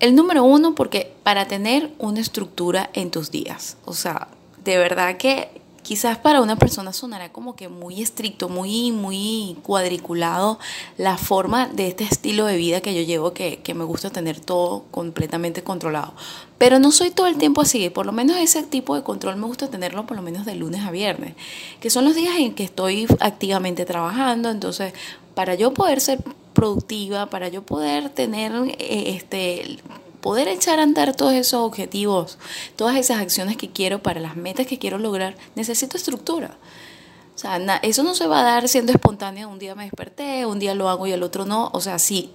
El 0.00 0.14
número 0.14 0.44
uno, 0.44 0.74
porque 0.74 1.12
para 1.22 1.48
tener 1.48 1.92
una 1.98 2.20
estructura 2.20 2.90
en 2.92 3.10
tus 3.10 3.30
días. 3.30 3.76
O 3.84 3.94
sea, 3.94 4.28
de 4.64 4.78
verdad 4.78 5.16
que 5.16 5.50
quizás 5.88 6.18
para 6.18 6.42
una 6.42 6.56
persona 6.56 6.92
sonará 6.92 7.32
como 7.32 7.56
que 7.56 7.70
muy 7.70 8.02
estricto, 8.02 8.50
muy, 8.50 8.92
muy 8.92 9.56
cuadriculado 9.62 10.58
la 10.98 11.16
forma 11.16 11.66
de 11.66 11.88
este 11.88 12.04
estilo 12.04 12.44
de 12.44 12.58
vida 12.58 12.82
que 12.82 12.94
yo 12.94 13.00
llevo, 13.00 13.32
que, 13.32 13.60
que, 13.60 13.72
me 13.72 13.84
gusta 13.84 14.10
tener 14.10 14.38
todo 14.38 14.84
completamente 14.90 15.62
controlado. 15.62 16.12
Pero 16.58 16.78
no 16.78 16.92
soy 16.92 17.10
todo 17.10 17.26
el 17.26 17.38
tiempo 17.38 17.62
así, 17.62 17.88
por 17.88 18.04
lo 18.04 18.12
menos 18.12 18.36
ese 18.36 18.62
tipo 18.64 18.96
de 18.96 19.02
control 19.02 19.36
me 19.36 19.46
gusta 19.46 19.68
tenerlo 19.68 20.06
por 20.06 20.18
lo 20.18 20.22
menos 20.22 20.44
de 20.44 20.56
lunes 20.56 20.84
a 20.84 20.90
viernes, 20.90 21.34
que 21.80 21.88
son 21.88 22.04
los 22.04 22.14
días 22.14 22.34
en 22.36 22.54
que 22.54 22.64
estoy 22.64 23.06
activamente 23.20 23.86
trabajando, 23.86 24.50
entonces 24.50 24.92
para 25.34 25.54
yo 25.54 25.72
poder 25.72 26.02
ser 26.02 26.18
productiva, 26.58 27.26
para 27.26 27.46
yo 27.46 27.62
poder 27.62 28.10
tener 28.10 28.52
eh, 28.78 29.14
este 29.14 29.78
poder 30.20 30.48
echar 30.48 30.80
a 30.80 30.82
andar 30.82 31.14
todos 31.14 31.32
esos 31.34 31.60
objetivos, 31.60 32.36
todas 32.74 32.96
esas 32.96 33.20
acciones 33.20 33.56
que 33.56 33.70
quiero 33.70 34.02
para 34.02 34.18
las 34.18 34.34
metas 34.34 34.66
que 34.66 34.76
quiero 34.76 34.98
lograr, 34.98 35.36
necesito 35.54 35.96
estructura. 35.96 36.56
O 37.36 37.38
sea, 37.38 37.58
eso 37.82 38.02
no 38.02 38.16
se 38.16 38.26
va 38.26 38.40
a 38.40 38.42
dar 38.42 38.68
siendo 38.68 38.90
espontáneo. 38.90 39.48
Un 39.48 39.60
día 39.60 39.76
me 39.76 39.84
desperté, 39.84 40.44
un 40.44 40.58
día 40.58 40.74
lo 40.74 40.88
hago 40.88 41.06
y 41.06 41.12
el 41.12 41.22
otro 41.22 41.44
no. 41.44 41.70
O 41.72 41.80
sea, 41.80 42.00
sí, 42.00 42.32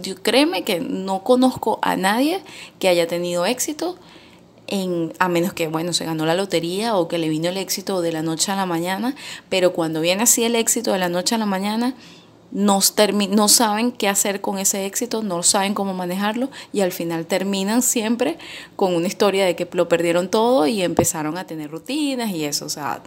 yo, 0.00 0.14
créeme 0.22 0.62
que 0.62 0.78
no 0.78 1.24
conozco 1.24 1.80
a 1.82 1.96
nadie 1.96 2.40
que 2.78 2.86
haya 2.86 3.08
tenido 3.08 3.46
éxito 3.46 3.96
en, 4.68 5.12
a 5.18 5.28
menos 5.28 5.54
que, 5.54 5.66
bueno, 5.66 5.92
se 5.92 6.04
ganó 6.04 6.24
la 6.24 6.36
lotería 6.36 6.94
o 6.94 7.08
que 7.08 7.18
le 7.18 7.28
vino 7.28 7.48
el 7.48 7.56
éxito 7.56 8.00
de 8.00 8.12
la 8.12 8.22
noche 8.22 8.52
a 8.52 8.56
la 8.56 8.66
mañana, 8.66 9.16
pero 9.48 9.72
cuando 9.72 10.00
viene 10.00 10.22
así 10.22 10.44
el 10.44 10.54
éxito 10.54 10.92
de 10.92 11.00
la 11.00 11.08
noche 11.08 11.34
a 11.34 11.38
la 11.38 11.46
mañana, 11.46 11.94
no, 12.50 12.80
saben 12.80 13.92
qué 13.92 14.08
hacer 14.08 14.40
con 14.40 14.58
ese 14.58 14.86
éxito, 14.86 15.22
no 15.22 15.42
saben 15.42 15.74
cómo 15.74 15.94
manejarlo 15.94 16.50
y 16.72 16.80
al 16.80 16.92
final 16.92 17.26
terminan 17.26 17.82
siempre 17.82 18.38
con 18.76 18.94
una 18.94 19.06
historia 19.06 19.44
de 19.44 19.54
que 19.54 19.68
lo 19.72 19.88
perdieron 19.88 20.28
todo 20.28 20.66
y 20.66 20.82
empezaron 20.82 21.36
a 21.38 21.46
tener 21.46 21.70
rutinas 21.70 22.30
y 22.30 22.44
eso, 22.44 22.64
o 22.64 22.70
sea, 22.70 23.02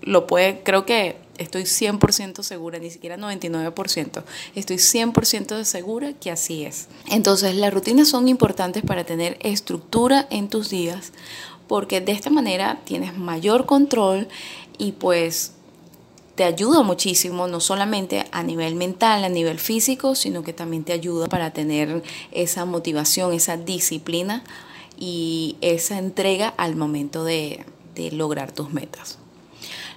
lo 0.00 0.26
puede, 0.26 0.62
creo 0.62 0.84
que 0.84 1.16
estoy 1.38 1.62
100% 1.62 2.42
segura, 2.42 2.78
ni 2.78 2.90
siquiera 2.90 3.16
99%, 3.16 4.22
estoy 4.54 4.76
100% 4.76 5.64
segura 5.64 6.12
que 6.12 6.30
así 6.30 6.64
es. 6.64 6.88
Entonces, 7.08 7.54
las 7.54 7.72
rutinas 7.72 8.08
son 8.08 8.28
importantes 8.28 8.82
para 8.82 9.04
tener 9.04 9.38
estructura 9.40 10.26
en 10.30 10.48
tus 10.48 10.70
días 10.70 11.12
porque 11.68 12.00
de 12.00 12.12
esta 12.12 12.28
manera 12.28 12.80
tienes 12.84 13.16
mayor 13.16 13.64
control 13.64 14.28
y 14.76 14.92
pues 14.92 15.52
te 16.34 16.44
ayuda 16.44 16.82
muchísimo, 16.82 17.46
no 17.46 17.60
solamente 17.60 18.26
a 18.32 18.42
nivel 18.42 18.74
mental, 18.74 19.24
a 19.24 19.28
nivel 19.28 19.58
físico, 19.58 20.14
sino 20.14 20.42
que 20.42 20.52
también 20.52 20.84
te 20.84 20.92
ayuda 20.92 21.28
para 21.28 21.52
tener 21.52 22.02
esa 22.30 22.64
motivación, 22.64 23.32
esa 23.32 23.56
disciplina 23.56 24.42
y 24.96 25.56
esa 25.60 25.98
entrega 25.98 26.48
al 26.56 26.76
momento 26.76 27.24
de, 27.24 27.64
lograr 28.12 28.52
tus 28.52 28.72
metas. 28.72 29.18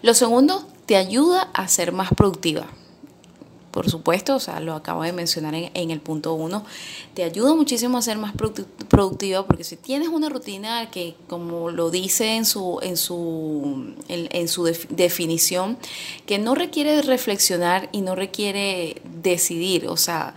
Lo 0.02 0.14
segundo, 0.14 0.68
te 0.86 0.98
ayuda 0.98 1.50
a 1.54 1.68
ser 1.68 1.92
más 1.92 2.10
productiva 2.14 2.68
por 3.76 3.90
supuesto, 3.90 4.38
o 4.38 4.40
sea, 4.40 4.62
lo 4.62 4.74
acabo 4.74 5.04
de 5.04 5.12
mencionar 5.12 5.54
en, 5.54 5.92
el 5.92 6.00
punto 6.00 6.34
uno, 6.34 6.64
te 7.14 7.26
ayuda 7.26 7.54
muchísimo 7.56 7.98
a 7.98 8.02
ser 8.02 8.18
más 8.18 8.32
productiva 8.88 9.46
porque 9.46 9.66
si 9.66 9.76
tienes 9.76 10.08
una 10.08 10.30
rutina 10.30 10.90
que, 10.90 11.18
como 11.28 11.70
lo 11.72 11.92
dice 11.92 12.38
en 12.38 12.46
su, 12.46 12.80
en 12.82 12.96
su, 12.96 13.94
en, 14.08 14.48
su 14.48 14.64
definición, 14.64 15.78
que 16.26 16.40
no 16.40 16.56
requiere 16.56 17.02
reflexionar 17.02 17.90
y 17.92 18.00
no 18.00 18.16
requiere 18.16 19.02
decidir, 19.04 19.88
o 19.90 19.98
sea, 19.98 20.36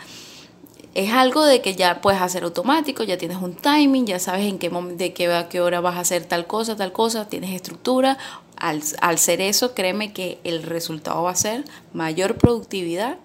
es 0.95 1.13
algo 1.13 1.45
de 1.45 1.63
que 1.63 1.77
ya 1.77 2.01
puedes 2.01 2.21
hacer 2.21 2.43
automático, 2.43 3.05
ya 3.05 3.19
tienes 3.19 3.39
un 3.41 3.55
timing, 3.55 4.05
ya 4.05 4.19
sabes 4.19 4.49
en 4.49 4.59
qué 4.59 4.69
de 4.69 5.13
qué, 5.13 5.33
a 5.33 5.49
qué 5.49 5.61
hora 5.61 5.81
vas 5.81 5.95
a 5.95 6.01
hacer 6.01 6.25
tal 6.25 6.49
cosa, 6.49 6.75
tal 6.75 6.91
cosa, 6.91 7.29
tienes 7.29 7.55
estructura. 7.55 8.19
Al, 8.57 8.83
al 9.01 9.19
ser 9.21 9.41
eso, 9.41 9.73
créeme 9.75 10.13
que 10.13 10.41
el 10.43 10.65
resultado 10.65 11.23
va 11.23 11.31
a 11.31 11.37
ser 11.37 11.65
mayor 11.93 12.37
productividad 12.37 13.19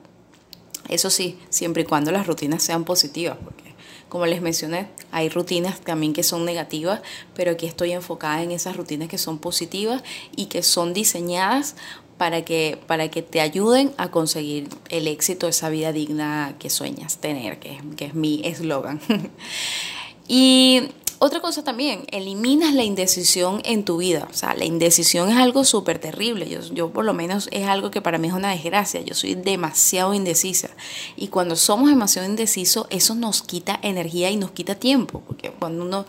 eso 0.89 1.09
sí, 1.09 1.37
siempre 1.49 1.83
y 1.83 1.85
cuando 1.85 2.11
las 2.11 2.27
rutinas 2.27 2.63
sean 2.63 2.83
positivas, 2.83 3.37
porque 3.43 3.73
como 4.09 4.27
les 4.27 4.41
mencioné, 4.43 4.89
hay 5.11 5.29
rutinas 5.29 5.81
también 5.81 6.13
que 6.13 6.21
son 6.21 6.45
negativas, 6.45 7.01
pero 7.33 7.49
aquí 7.51 7.65
estoy 7.65 7.93
enfocada 7.93 8.43
en 8.43 8.51
esas 8.51 8.77
rutinas 8.77 9.09
que 9.09 9.17
son 9.17 9.39
positivas 9.39 10.03
y 10.35 10.45
que 10.45 10.61
son 10.61 10.93
diseñadas 10.93 11.75
para 12.19 12.45
que, 12.45 12.77
para 12.85 13.09
que 13.09 13.23
te 13.23 13.41
ayuden 13.41 13.91
a 13.97 14.11
conseguir 14.11 14.69
el 14.89 15.07
éxito, 15.07 15.47
esa 15.47 15.69
vida 15.69 15.91
digna 15.91 16.55
que 16.59 16.69
sueñas 16.69 17.17
tener, 17.17 17.57
que, 17.57 17.81
que 17.97 18.05
es 18.05 18.13
mi 18.13 18.41
eslogan. 18.45 19.01
y 20.27 20.89
otra 21.23 21.39
cosa 21.39 21.63
también, 21.63 22.03
eliminas 22.11 22.73
la 22.73 22.83
indecisión 22.83 23.61
en 23.63 23.85
tu 23.85 23.95
vida. 23.95 24.27
O 24.29 24.33
sea, 24.33 24.55
la 24.55 24.65
indecisión 24.65 25.29
es 25.29 25.37
algo 25.37 25.63
súper 25.63 25.97
terrible. 25.97 26.49
Yo, 26.49 26.59
yo 26.73 26.91
por 26.91 27.05
lo 27.05 27.13
menos 27.13 27.47
es 27.53 27.65
algo 27.65 27.91
que 27.91 28.01
para 28.01 28.17
mí 28.17 28.27
es 28.27 28.33
una 28.33 28.49
desgracia. 28.49 28.99
Yo 28.99 29.15
soy 29.15 29.35
demasiado 29.35 30.13
indecisa. 30.13 30.71
Y 31.15 31.29
cuando 31.29 31.55
somos 31.55 31.87
demasiado 31.87 32.27
indecisos, 32.27 32.87
eso 32.89 33.15
nos 33.15 33.41
quita 33.41 33.79
energía 33.83 34.31
y 34.31 34.35
nos 34.35 34.51
quita 34.51 34.75
tiempo. 34.75 35.23
Porque 35.25 35.51
cuando 35.51 35.85
uno 35.85 36.05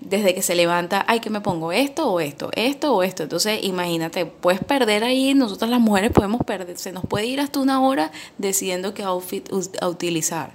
desde 0.00 0.34
que 0.34 0.42
se 0.42 0.54
levanta, 0.54 1.04
ay, 1.08 1.20
que 1.20 1.30
me 1.30 1.40
pongo 1.40 1.72
esto 1.72 2.10
o 2.10 2.20
esto, 2.20 2.50
esto 2.54 2.94
o 2.94 3.02
esto. 3.02 3.24
Entonces, 3.24 3.60
imagínate, 3.62 4.26
puedes 4.26 4.62
perder 4.62 5.04
ahí, 5.04 5.34
nosotras 5.34 5.70
las 5.70 5.80
mujeres 5.80 6.12
podemos 6.12 6.42
perder, 6.44 6.76
se 6.78 6.92
nos 6.92 7.04
puede 7.04 7.26
ir 7.26 7.40
hasta 7.40 7.60
una 7.60 7.80
hora 7.80 8.12
decidiendo 8.38 8.94
qué 8.94 9.02
outfit 9.02 9.48
a 9.80 9.88
utilizar. 9.88 10.54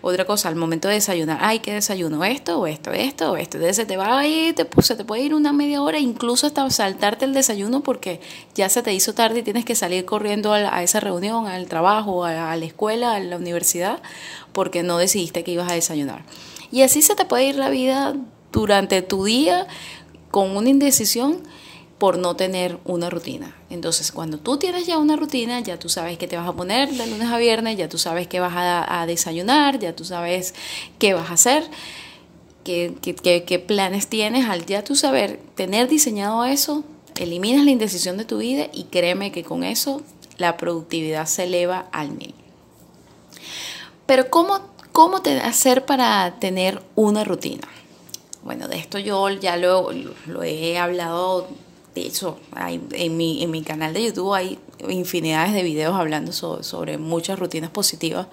Otra 0.00 0.24
cosa, 0.24 0.48
al 0.48 0.56
momento 0.56 0.88
de 0.88 0.94
desayunar, 0.94 1.38
ay, 1.42 1.60
que 1.60 1.72
desayuno 1.74 2.24
esto 2.24 2.60
o 2.60 2.66
esto, 2.66 2.92
esto 2.92 3.32
o 3.32 3.36
esto. 3.36 3.58
Entonces, 3.58 3.76
se 3.76 3.86
te 3.86 3.96
va 3.96 4.18
a 4.18 4.26
ir, 4.26 4.54
te, 4.54 4.66
se 4.82 4.96
te 4.96 5.04
puede 5.04 5.22
ir 5.22 5.34
una 5.34 5.52
media 5.52 5.82
hora, 5.82 5.98
incluso 5.98 6.46
hasta 6.46 6.68
saltarte 6.70 7.24
el 7.24 7.34
desayuno 7.34 7.82
porque 7.82 8.20
ya 8.54 8.68
se 8.68 8.82
te 8.82 8.92
hizo 8.92 9.14
tarde 9.14 9.40
y 9.40 9.42
tienes 9.42 9.64
que 9.64 9.74
salir 9.74 10.06
corriendo 10.06 10.52
a, 10.52 10.82
esa 10.82 11.00
reunión, 11.00 11.46
al 11.46 11.66
trabajo, 11.66 12.24
a 12.24 12.56
la 12.56 12.64
escuela, 12.64 13.14
a 13.14 13.20
la 13.20 13.36
universidad, 13.36 14.00
porque 14.52 14.82
no 14.82 14.98
decidiste 14.98 15.44
que 15.44 15.52
ibas 15.52 15.70
a 15.70 15.74
desayunar. 15.74 16.24
Y 16.70 16.82
así 16.82 17.02
se 17.02 17.14
te 17.14 17.24
puede 17.24 17.44
ir 17.44 17.56
la 17.56 17.70
vida 17.70 18.14
durante 18.52 19.02
tu 19.02 19.24
día 19.24 19.66
con 20.30 20.56
una 20.56 20.68
indecisión 20.68 21.42
por 21.98 22.16
no 22.16 22.36
tener 22.36 22.78
una 22.84 23.10
rutina. 23.10 23.56
Entonces, 23.70 24.12
cuando 24.12 24.38
tú 24.38 24.56
tienes 24.56 24.86
ya 24.86 24.98
una 24.98 25.16
rutina, 25.16 25.60
ya 25.60 25.78
tú 25.78 25.88
sabes 25.88 26.16
qué 26.16 26.28
te 26.28 26.36
vas 26.36 26.48
a 26.48 26.52
poner 26.52 26.90
de 26.90 27.06
lunes 27.08 27.28
a 27.28 27.38
viernes, 27.38 27.76
ya 27.76 27.88
tú 27.88 27.98
sabes 27.98 28.28
qué 28.28 28.38
vas 28.38 28.54
a, 28.56 29.04
desayunar, 29.06 29.80
ya 29.80 29.94
tú 29.96 30.04
sabes 30.04 30.54
qué 30.98 31.14
vas 31.14 31.30
a 31.30 31.34
hacer, 31.34 31.64
qué, 32.62 33.64
planes 33.66 34.06
tienes. 34.06 34.48
Al 34.48 34.64
ya 34.64 34.84
tú 34.84 34.94
saber 34.94 35.40
tener 35.56 35.88
diseñado 35.88 36.44
eso, 36.44 36.84
eliminas 37.16 37.64
la 37.64 37.72
indecisión 37.72 38.16
de 38.16 38.24
tu 38.24 38.38
vida 38.38 38.68
y 38.72 38.84
créeme 38.84 39.32
que 39.32 39.42
con 39.42 39.64
eso 39.64 40.02
la 40.36 40.56
productividad 40.56 41.26
se 41.26 41.44
eleva 41.44 41.88
al 41.90 42.10
mil. 42.10 42.34
Pero 44.06 44.30
¿cómo, 44.30 44.60
cómo 44.92 45.20
hacer 45.42 45.84
para 45.84 46.36
tener 46.38 46.80
una 46.94 47.24
rutina? 47.24 47.66
Bueno, 48.42 48.68
de 48.68 48.78
esto 48.78 48.98
yo 48.98 49.28
ya 49.30 49.56
lo, 49.56 49.90
he 50.42 50.78
hablado, 50.78 51.48
de 51.94 52.02
hecho, 52.02 52.38
en, 52.92 53.16
mi, 53.16 53.42
en 53.42 53.50
mi 53.50 53.62
canal 53.62 53.92
de 53.92 54.04
YouTube 54.04 54.34
hay 54.34 54.58
infinidades 54.88 55.52
de 55.52 55.62
videos 55.62 55.94
hablando 55.96 56.32
sobre, 56.32 56.98
muchas 56.98 57.38
rutinas 57.38 57.70
positivas. 57.70 58.28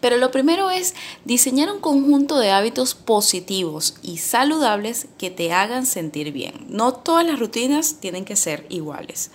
Pero 0.00 0.16
lo 0.16 0.30
primero 0.30 0.70
es 0.70 0.94
diseñar 1.24 1.70
un 1.70 1.80
conjunto 1.80 2.38
de 2.38 2.50
hábitos 2.50 2.94
positivos 2.94 3.94
y 4.02 4.18
saludables 4.18 5.06
que 5.18 5.30
te 5.30 5.52
hagan 5.52 5.86
sentir 5.86 6.32
bien. 6.32 6.66
No 6.68 6.92
todas 6.92 7.26
las 7.26 7.38
rutinas 7.38 7.96
tienen 8.00 8.24
que 8.24 8.36
ser 8.36 8.66
iguales. 8.68 9.30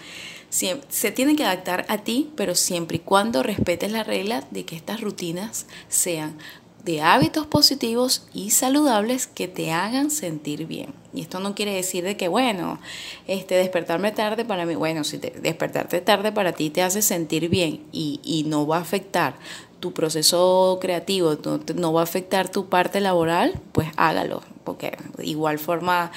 se 0.50 1.12
tienen 1.12 1.36
que 1.36 1.46
adaptar 1.46 1.86
a 1.88 2.00
ti, 2.00 2.30
pero 2.36 2.56
siempre 2.56 2.98
y 2.98 3.00
cuando 3.00 3.42
respetes 3.42 3.92
la 3.92 4.04
regla 4.04 4.46
de 4.52 4.66
que 4.66 4.76
estas 4.76 5.02
rutinas 5.02 5.66
sean 5.88 6.38
de 6.84 7.02
hábitos 7.02 7.46
positivos 7.46 8.26
y 8.34 8.52
saludables 8.52 9.28
que 9.28 9.48
te 9.48 9.72
hagan 9.72 10.10
sentir 10.12 10.66
bien. 10.66 10.94
Y 11.14 11.22
esto 11.22 11.40
no 11.40 11.56
quiere 11.56 11.74
decir 11.74 12.04
de 12.04 12.18
que, 12.18 12.28
bueno, 12.28 12.80
este, 13.28 13.56
despertarme 13.56 14.12
tarde 14.12 14.46
para 14.46 14.66
mí, 14.66 14.76
bueno, 14.76 15.04
si 15.04 15.18
despertarte 15.18 16.02
tarde 16.02 16.32
para 16.32 16.54
ti 16.54 16.70
te 16.70 16.82
hace 16.82 17.02
sentir 17.02 17.50
bien 17.50 17.84
y, 17.92 18.20
y 18.24 18.44
no 18.44 18.66
va 18.66 18.78
a 18.78 18.82
afectar 18.82 19.36
tu 19.80 19.94
proceso 19.94 20.78
creativo, 20.80 21.38
no, 21.44 21.60
no 21.76 21.94
va 21.94 22.02
a 22.02 22.04
afectar 22.04 22.50
tu 22.50 22.70
parte 22.70 23.02
laboral, 23.02 23.60
pues 23.74 23.90
hágalo, 23.98 24.42
porque 24.64 24.98
igual 25.20 25.60
forma 25.60 26.12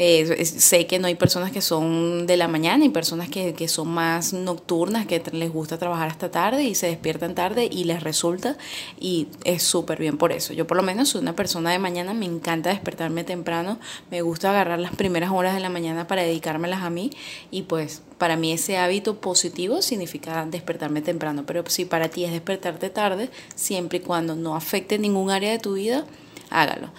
eh, 0.00 0.44
sé 0.44 0.86
que 0.86 1.00
no 1.00 1.08
hay 1.08 1.16
personas 1.16 1.50
que 1.50 1.60
son 1.60 2.28
de 2.28 2.36
la 2.36 2.46
mañana 2.46 2.84
y 2.84 2.88
personas 2.88 3.28
que, 3.28 3.52
que 3.52 3.66
son 3.66 3.88
más 3.88 4.32
nocturnas, 4.32 5.06
que 5.06 5.20
les 5.32 5.52
gusta 5.52 5.76
trabajar 5.76 6.08
hasta 6.08 6.30
tarde 6.30 6.62
y 6.62 6.76
se 6.76 6.86
despiertan 6.86 7.34
tarde 7.34 7.68
y 7.68 7.82
les 7.82 8.04
resulta 8.04 8.56
y 9.00 9.26
es 9.42 9.64
súper 9.64 9.98
bien 9.98 10.16
por 10.16 10.30
eso. 10.30 10.52
Yo 10.52 10.68
por 10.68 10.76
lo 10.76 10.84
menos 10.84 11.08
soy 11.08 11.22
una 11.22 11.34
persona 11.34 11.72
de 11.72 11.80
mañana, 11.80 12.14
me 12.14 12.26
encanta 12.26 12.70
despertarme 12.70 13.24
temprano, 13.24 13.80
me 14.08 14.22
gusta 14.22 14.50
agarrar 14.50 14.78
las 14.78 14.94
primeras 14.94 15.32
horas 15.32 15.54
de 15.54 15.60
la 15.60 15.68
mañana 15.68 16.06
para 16.06 16.22
dedicármelas 16.22 16.82
a 16.82 16.90
mí 16.90 17.10
y 17.50 17.62
pues 17.62 18.02
para 18.18 18.36
mí 18.36 18.52
ese 18.52 18.78
hábito 18.78 19.20
positivo 19.20 19.82
significa 19.82 20.46
despertarme 20.46 21.02
temprano, 21.02 21.42
pero 21.44 21.64
si 21.66 21.86
para 21.86 22.08
ti 22.08 22.24
es 22.24 22.30
despertarte 22.30 22.88
tarde, 22.90 23.30
siempre 23.56 23.98
y 23.98 24.02
cuando 24.02 24.36
no 24.36 24.54
afecte 24.54 24.96
ningún 24.96 25.32
área 25.32 25.50
de 25.50 25.58
tu 25.58 25.72
vida, 25.72 26.04
hágalo. 26.50 26.90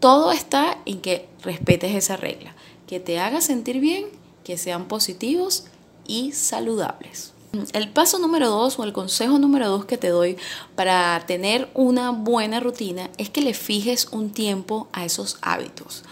Todo 0.00 0.32
está 0.32 0.78
en 0.86 1.00
que 1.00 1.29
respetes 1.42 1.94
esa 1.94 2.16
regla, 2.16 2.54
que 2.86 3.00
te 3.00 3.18
haga 3.18 3.40
sentir 3.40 3.80
bien, 3.80 4.06
que 4.44 4.58
sean 4.58 4.88
positivos 4.88 5.64
y 6.06 6.32
saludables. 6.32 7.32
El 7.72 7.88
paso 7.88 8.18
número 8.20 8.48
dos 8.48 8.78
o 8.78 8.84
el 8.84 8.92
consejo 8.92 9.38
número 9.38 9.68
dos 9.68 9.84
que 9.84 9.98
te 9.98 10.08
doy 10.08 10.36
para 10.76 11.20
tener 11.26 11.68
una 11.74 12.10
buena 12.10 12.60
rutina 12.60 13.10
es 13.18 13.28
que 13.28 13.40
le 13.40 13.54
fijes 13.54 14.08
un 14.12 14.30
tiempo 14.30 14.88
a 14.92 15.04
esos 15.04 15.38
hábitos. 15.42 16.04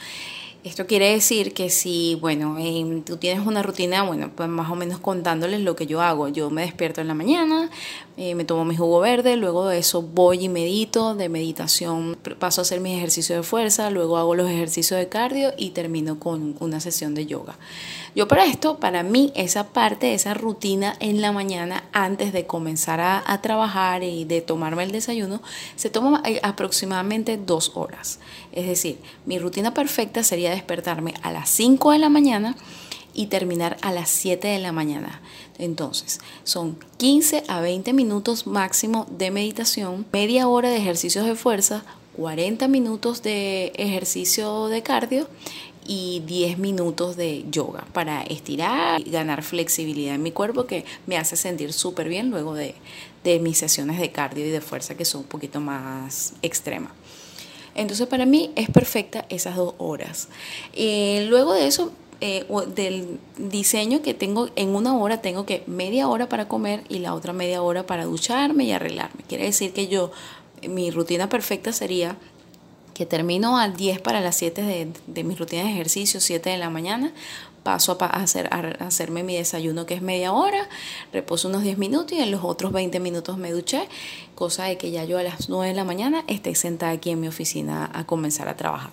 Esto 0.68 0.86
quiere 0.86 1.10
decir 1.10 1.54
que 1.54 1.70
si, 1.70 2.18
bueno, 2.20 2.58
tú 3.06 3.16
tienes 3.16 3.46
una 3.46 3.62
rutina, 3.62 4.02
bueno, 4.02 4.30
pues 4.36 4.50
más 4.50 4.70
o 4.70 4.74
menos 4.74 4.98
contándoles 4.98 5.62
lo 5.62 5.74
que 5.74 5.86
yo 5.86 6.02
hago. 6.02 6.28
Yo 6.28 6.50
me 6.50 6.60
despierto 6.60 7.00
en 7.00 7.08
la 7.08 7.14
mañana, 7.14 7.70
eh, 8.18 8.34
me 8.34 8.44
tomo 8.44 8.66
mi 8.66 8.76
jugo 8.76 9.00
verde, 9.00 9.36
luego 9.36 9.66
de 9.66 9.78
eso 9.78 10.02
voy 10.02 10.44
y 10.44 10.48
medito, 10.50 11.14
de 11.14 11.30
meditación 11.30 12.18
paso 12.38 12.60
a 12.60 12.62
hacer 12.62 12.80
mis 12.80 12.98
ejercicios 12.98 13.38
de 13.38 13.42
fuerza, 13.44 13.88
luego 13.88 14.18
hago 14.18 14.34
los 14.34 14.50
ejercicios 14.50 15.00
de 15.00 15.08
cardio 15.08 15.54
y 15.56 15.70
termino 15.70 16.20
con 16.20 16.56
una 16.60 16.80
sesión 16.80 17.14
de 17.14 17.24
yoga. 17.24 17.56
Yo 18.14 18.28
para 18.28 18.44
esto, 18.44 18.78
para 18.78 19.02
mí, 19.02 19.32
esa 19.36 19.68
parte, 19.68 20.12
esa 20.12 20.34
rutina 20.34 20.96
en 21.00 21.20
la 21.22 21.32
mañana 21.32 21.84
antes 21.92 22.32
de 22.32 22.46
comenzar 22.46 23.00
a, 23.00 23.40
trabajar 23.40 24.02
y 24.02 24.24
de 24.24 24.40
tomarme 24.40 24.82
el 24.82 24.90
desayuno, 24.90 25.40
se 25.76 25.88
toma 25.88 26.22
eh, 26.26 26.40
aproximadamente 26.42 27.36
dos 27.38 27.72
horas. 27.74 28.18
Es 28.50 28.66
decir, 28.66 28.98
mi 29.24 29.38
rutina 29.38 29.72
perfecta 29.72 30.24
sería 30.24 30.50
despertarme 30.58 31.14
a 31.22 31.32
las 31.32 31.48
5 31.50 31.92
de 31.92 31.98
la 31.98 32.08
mañana 32.08 32.56
y 33.14 33.26
terminar 33.26 33.76
a 33.82 33.92
las 33.92 34.10
7 34.10 34.46
de 34.46 34.58
la 34.58 34.72
mañana. 34.72 35.20
Entonces, 35.58 36.20
son 36.44 36.78
15 36.98 37.44
a 37.48 37.60
20 37.60 37.92
minutos 37.92 38.46
máximo 38.46 39.06
de 39.10 39.30
meditación, 39.30 40.06
media 40.12 40.46
hora 40.46 40.70
de 40.70 40.76
ejercicios 40.76 41.26
de 41.26 41.34
fuerza, 41.34 41.84
40 42.16 42.68
minutos 42.68 43.22
de 43.22 43.72
ejercicio 43.76 44.68
de 44.68 44.82
cardio 44.82 45.28
y 45.86 46.22
10 46.26 46.58
minutos 46.58 47.16
de 47.16 47.44
yoga 47.50 47.86
para 47.92 48.22
estirar 48.22 49.00
y 49.00 49.10
ganar 49.10 49.42
flexibilidad 49.42 50.14
en 50.14 50.22
mi 50.22 50.32
cuerpo 50.32 50.66
que 50.66 50.84
me 51.06 51.16
hace 51.16 51.34
sentir 51.34 51.72
súper 51.72 52.08
bien 52.08 52.30
luego 52.30 52.54
de, 52.54 52.74
mis 53.40 53.58
sesiones 53.58 53.98
de 53.98 54.10
cardio 54.10 54.46
y 54.46 54.50
de 54.50 54.62
fuerza 54.62 54.96
que 54.96 55.04
son 55.04 55.20
un 55.22 55.26
poquito 55.26 55.60
más 55.60 56.34
extremas. 56.40 56.92
Entonces 57.78 58.06
para 58.06 58.26
mí 58.26 58.50
es 58.56 58.68
perfecta 58.70 59.24
esas 59.28 59.56
dos 59.56 59.74
horas. 59.78 60.28
Luego 60.74 61.54
de 61.54 61.66
eso, 61.66 61.92
eh, 62.20 62.44
del 62.74 63.20
diseño 63.36 64.02
que 64.02 64.12
tengo 64.12 64.50
en 64.56 64.70
una 64.70 64.96
hora, 64.96 65.22
tengo 65.22 65.46
que 65.46 65.62
media 65.68 66.08
hora 66.08 66.28
para 66.28 66.48
comer 66.48 66.82
y 66.88 66.98
la 66.98 67.14
otra 67.14 67.32
media 67.32 67.62
hora 67.62 67.86
para 67.86 68.06
ducharme 68.06 68.64
y 68.64 68.72
arreglarme. 68.72 69.22
Quiere 69.28 69.44
decir 69.44 69.72
que 69.72 69.86
yo, 69.86 70.10
mi 70.68 70.90
rutina 70.90 71.28
perfecta 71.28 71.72
sería 71.72 72.16
que 72.92 73.06
termino 73.06 73.56
a 73.56 73.68
10 73.68 74.00
para 74.00 74.20
las 74.20 74.36
7 74.36 74.62
de, 74.62 74.88
de 75.06 75.22
mis 75.22 75.38
rutinas 75.38 75.66
de 75.66 75.70
ejercicio, 75.70 76.20
7 76.20 76.50
de 76.50 76.58
la 76.58 76.70
mañana, 76.70 77.12
paso 77.62 77.96
a, 78.00 78.06
hacer, 78.06 78.48
a 78.52 78.86
hacerme 78.86 79.22
mi 79.22 79.36
desayuno 79.36 79.86
que 79.86 79.94
es 79.94 80.02
media 80.02 80.32
hora, 80.32 80.68
reposo 81.12 81.48
unos 81.48 81.62
10 81.62 81.78
minutos 81.78 82.12
y 82.12 82.20
en 82.20 82.30
los 82.30 82.44
otros 82.44 82.72
20 82.72 83.00
minutos 83.00 83.38
me 83.38 83.52
duché, 83.52 83.88
cosa 84.34 84.64
de 84.64 84.78
que 84.78 84.90
ya 84.90 85.04
yo 85.04 85.18
a 85.18 85.22
las 85.22 85.48
9 85.48 85.68
de 85.68 85.74
la 85.74 85.84
mañana 85.84 86.22
esté 86.28 86.54
sentada 86.54 86.92
aquí 86.92 87.10
en 87.10 87.20
mi 87.20 87.28
oficina 87.28 87.90
a 87.92 88.06
comenzar 88.06 88.48
a 88.48 88.56
trabajar. 88.56 88.90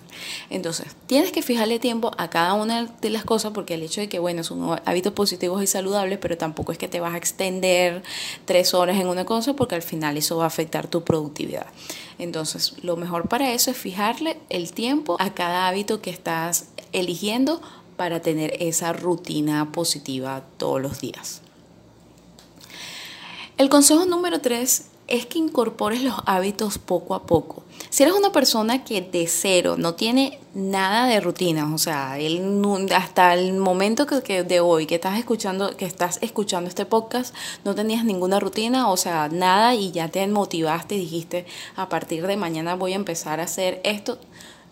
Entonces, 0.50 0.96
tienes 1.06 1.30
que 1.30 1.40
fijarle 1.42 1.78
tiempo 1.78 2.10
a 2.18 2.28
cada 2.30 2.54
una 2.54 2.86
de 2.86 3.10
las 3.10 3.24
cosas 3.24 3.52
porque 3.52 3.74
el 3.74 3.82
hecho 3.82 4.00
de 4.00 4.08
que, 4.08 4.18
bueno, 4.18 4.42
son 4.42 4.80
hábitos 4.84 5.12
positivos 5.12 5.62
y 5.62 5.66
saludables, 5.66 6.18
pero 6.18 6.36
tampoco 6.36 6.72
es 6.72 6.78
que 6.78 6.88
te 6.88 6.98
vas 6.98 7.14
a 7.14 7.16
extender 7.16 8.02
tres 8.44 8.74
horas 8.74 8.98
en 8.98 9.06
una 9.06 9.24
cosa 9.24 9.54
porque 9.54 9.76
al 9.76 9.82
final 9.82 10.16
eso 10.16 10.36
va 10.36 10.44
a 10.44 10.48
afectar 10.48 10.88
tu 10.88 11.04
productividad. 11.04 11.66
Entonces, 12.18 12.74
lo 12.82 12.96
mejor 12.96 13.28
para 13.28 13.52
eso 13.52 13.70
es 13.70 13.76
fijarle 13.76 14.38
el 14.48 14.72
tiempo 14.72 15.16
a 15.20 15.34
cada 15.34 15.68
hábito 15.68 16.00
que 16.00 16.10
estás 16.10 16.66
eligiendo 16.92 17.60
para 17.96 18.20
tener 18.20 18.54
esa 18.60 18.92
rutina 18.92 19.72
positiva 19.72 20.42
todos 20.58 20.80
los 20.80 21.00
días. 21.00 21.42
El 23.58 23.68
consejo 23.68 24.04
número 24.04 24.40
tres 24.40 24.90
es 25.08 25.26
que 25.26 25.38
incorpores 25.38 26.02
los 26.02 26.14
hábitos 26.26 26.78
poco 26.78 27.14
a 27.14 27.26
poco. 27.26 27.62
Si 27.90 28.02
eres 28.02 28.14
una 28.14 28.32
persona 28.32 28.84
que 28.84 29.00
de 29.00 29.26
cero 29.28 29.76
no 29.78 29.94
tiene 29.94 30.38
nada 30.54 31.06
de 31.06 31.20
rutina, 31.20 31.72
o 31.72 31.78
sea, 31.78 32.16
hasta 32.94 33.34
el 33.34 33.54
momento 33.54 34.06
que, 34.06 34.42
de 34.42 34.60
hoy 34.60 34.86
que 34.86 34.96
estás 34.96 35.18
escuchando 35.18 35.76
que 35.76 35.84
estás 35.84 36.18
escuchando 36.22 36.68
este 36.68 36.86
podcast 36.86 37.34
no 37.64 37.74
tenías 37.74 38.04
ninguna 38.04 38.40
rutina, 38.40 38.90
o 38.90 38.96
sea, 38.96 39.28
nada 39.28 39.74
y 39.74 39.92
ya 39.92 40.08
te 40.08 40.26
motivaste 40.26 40.96
y 40.96 41.00
dijiste 41.00 41.46
a 41.76 41.88
partir 41.88 42.26
de 42.26 42.36
mañana 42.36 42.74
voy 42.74 42.92
a 42.92 42.96
empezar 42.96 43.40
a 43.40 43.44
hacer 43.44 43.80
esto. 43.84 44.18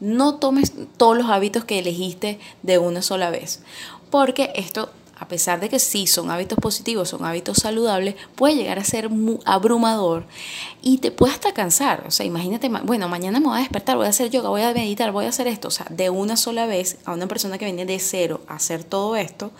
No 0.00 0.36
tomes 0.36 0.72
todos 0.96 1.16
los 1.16 1.30
hábitos 1.30 1.64
que 1.64 1.78
elegiste 1.78 2.38
de 2.62 2.78
una 2.78 3.02
sola 3.02 3.30
vez, 3.30 3.62
porque 4.10 4.52
esto 4.54 4.90
a 5.16 5.28
pesar 5.28 5.60
de 5.60 5.68
que 5.68 5.78
sí 5.78 6.06
son 6.06 6.30
hábitos 6.30 6.58
positivos, 6.58 7.08
son 7.08 7.24
hábitos 7.24 7.58
saludables, 7.58 8.16
puede 8.34 8.56
llegar 8.56 8.78
a 8.78 8.84
ser 8.84 9.10
muy 9.10 9.38
abrumador 9.44 10.24
y 10.82 10.98
te 10.98 11.10
puede 11.10 11.32
hasta 11.32 11.54
cansar. 11.54 12.04
O 12.06 12.10
sea, 12.10 12.26
imagínate, 12.26 12.68
bueno, 12.68 13.08
mañana 13.08 13.40
me 13.40 13.46
voy 13.46 13.56
a 13.58 13.60
despertar, 13.60 13.96
voy 13.96 14.06
a 14.06 14.10
hacer 14.10 14.30
yoga, 14.30 14.48
voy 14.48 14.62
a 14.62 14.72
meditar, 14.72 15.12
voy 15.12 15.26
a 15.26 15.28
hacer 15.28 15.46
esto. 15.46 15.68
O 15.68 15.70
sea, 15.70 15.86
de 15.88 16.10
una 16.10 16.36
sola 16.36 16.66
vez 16.66 16.98
a 17.04 17.12
una 17.12 17.28
persona 17.28 17.58
que 17.58 17.64
viene 17.64 17.86
de 17.86 17.98
cero 18.00 18.40
a 18.48 18.56
hacer 18.56 18.82
todo 18.84 19.16
esto, 19.16 19.52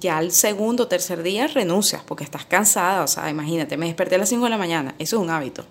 ya 0.00 0.18
al 0.18 0.32
segundo 0.32 0.84
o 0.84 0.88
tercer 0.88 1.22
día 1.22 1.46
renuncias 1.46 2.02
porque 2.04 2.24
estás 2.24 2.44
cansada. 2.44 3.04
O 3.04 3.08
sea, 3.08 3.30
imagínate, 3.30 3.76
me 3.76 3.86
desperté 3.86 4.16
a 4.16 4.18
las 4.18 4.28
5 4.28 4.44
de 4.44 4.50
la 4.50 4.58
mañana, 4.58 4.94
eso 4.98 5.16
es 5.16 5.22
un 5.22 5.30
hábito. 5.30 5.64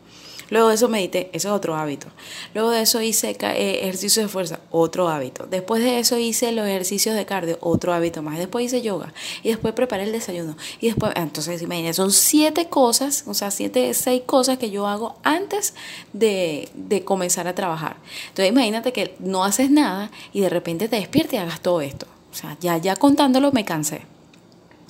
Luego 0.50 0.70
de 0.70 0.76
eso 0.76 0.90
medité, 0.90 1.30
ese 1.34 1.48
es 1.48 1.54
otro 1.54 1.76
hábito. 1.76 2.08
Luego 2.54 2.72
de 2.72 2.82
eso 2.82 3.02
hice 3.02 3.32
eh, 3.32 3.80
ejercicios 3.82 4.26
de 4.26 4.30
fuerza, 4.30 4.60
otro 4.72 5.10
hábito. 5.10 5.46
Después 5.48 5.84
de 5.84 6.00
eso 6.00 6.18
hice 6.18 6.52
los 6.52 6.68
ejercicios 6.68 7.16
de 7.16 7.26
cardio, 7.26 7.58
otro 7.62 7.94
hábito 7.94 8.22
más. 8.22 8.38
Después 8.38 8.66
hice 8.66 8.82
yoga 8.82 9.14
y 9.42 9.50
después 9.50 9.74
preparé 9.74 10.04
el 10.04 10.12
desayuno. 10.12 10.56
Y 10.80 10.88
después, 10.88 11.14
entonces 11.16 11.62
imagínate, 11.62 11.94
son 11.94 12.12
siete 12.12 12.68
cosas, 12.68 13.24
o 13.28 13.34
sea, 13.34 13.52
siete, 13.52 13.94
seis 13.94 14.24
cosas 14.26 14.58
que 14.58 14.70
yo 14.70 14.88
hago 14.88 15.16
antes 15.24 15.74
de, 16.14 16.70
de 16.74 17.04
comenzar 17.04 17.48
a 17.48 17.56
trabajar. 17.56 17.98
Entonces 18.30 18.50
imagínate 18.50 18.94
que 18.94 19.16
no 19.20 19.44
haces 19.44 19.72
nada 19.72 20.12
y 20.34 20.42
de 20.42 20.50
repente 20.50 20.88
te 20.88 20.96
despiertas 20.98 21.34
y 21.34 21.38
hagas 21.38 21.62
todo 21.62 21.82
esto. 21.82 22.08
O 22.32 22.36
sea, 22.36 22.58
ya, 22.60 22.78
ya 22.78 22.96
contándolo 22.96 23.52
me 23.52 23.64
cansé. 23.64 24.13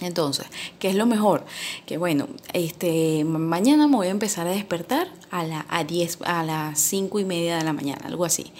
Entonces, 0.08 0.46
¿qué 0.80 0.90
es 0.90 0.96
lo 0.96 1.06
mejor? 1.06 1.46
Que 1.86 1.98
bueno, 1.98 2.28
este, 2.54 3.24
mañana 3.24 3.88
me 3.88 3.96
voy 3.96 4.08
a 4.08 4.12
empezar 4.12 4.48
a 4.48 4.52
despertar 4.52 5.08
a, 5.32 5.44
la, 5.44 5.66
a, 5.70 5.84
10, 5.84 6.20
a 6.26 6.44
las 6.44 6.80
5 6.80 7.20
y 7.20 7.26
media 7.26 7.58
de 7.58 7.64
la 7.64 7.74
mañana, 7.74 8.02
algo 8.06 8.26
así. 8.26 8.52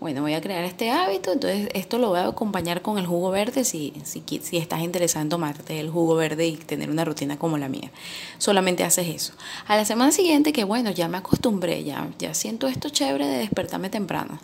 Bueno, 0.00 0.22
voy 0.22 0.32
a 0.32 0.40
crear 0.40 0.64
este 0.64 0.90
hábito, 0.90 1.32
entonces 1.32 1.68
esto 1.74 1.98
lo 1.98 2.08
voy 2.08 2.20
a 2.20 2.28
acompañar 2.28 2.80
con 2.80 2.96
el 2.96 3.06
jugo 3.06 3.30
verde 3.30 3.64
si, 3.64 3.92
si, 4.04 4.22
si 4.42 4.56
estás 4.56 4.80
interesado 4.80 5.22
en 5.22 5.28
tomarte 5.28 5.78
el 5.78 5.90
jugo 5.90 6.14
verde 6.14 6.46
y 6.46 6.56
tener 6.56 6.88
una 6.88 7.04
rutina 7.04 7.38
como 7.38 7.58
la 7.58 7.68
mía. 7.68 7.90
Solamente 8.38 8.82
haces 8.82 9.08
eso. 9.08 9.32
A 9.66 9.76
la 9.76 9.84
semana 9.84 10.10
siguiente, 10.10 10.52
que 10.52 10.64
bueno, 10.64 10.90
ya 10.90 11.08
me 11.08 11.18
acostumbré, 11.18 11.84
ya, 11.84 12.08
ya 12.18 12.32
siento 12.32 12.66
esto 12.66 12.88
chévere 12.88 13.26
de 13.26 13.38
despertarme 13.38 13.90
temprano. 13.90 14.38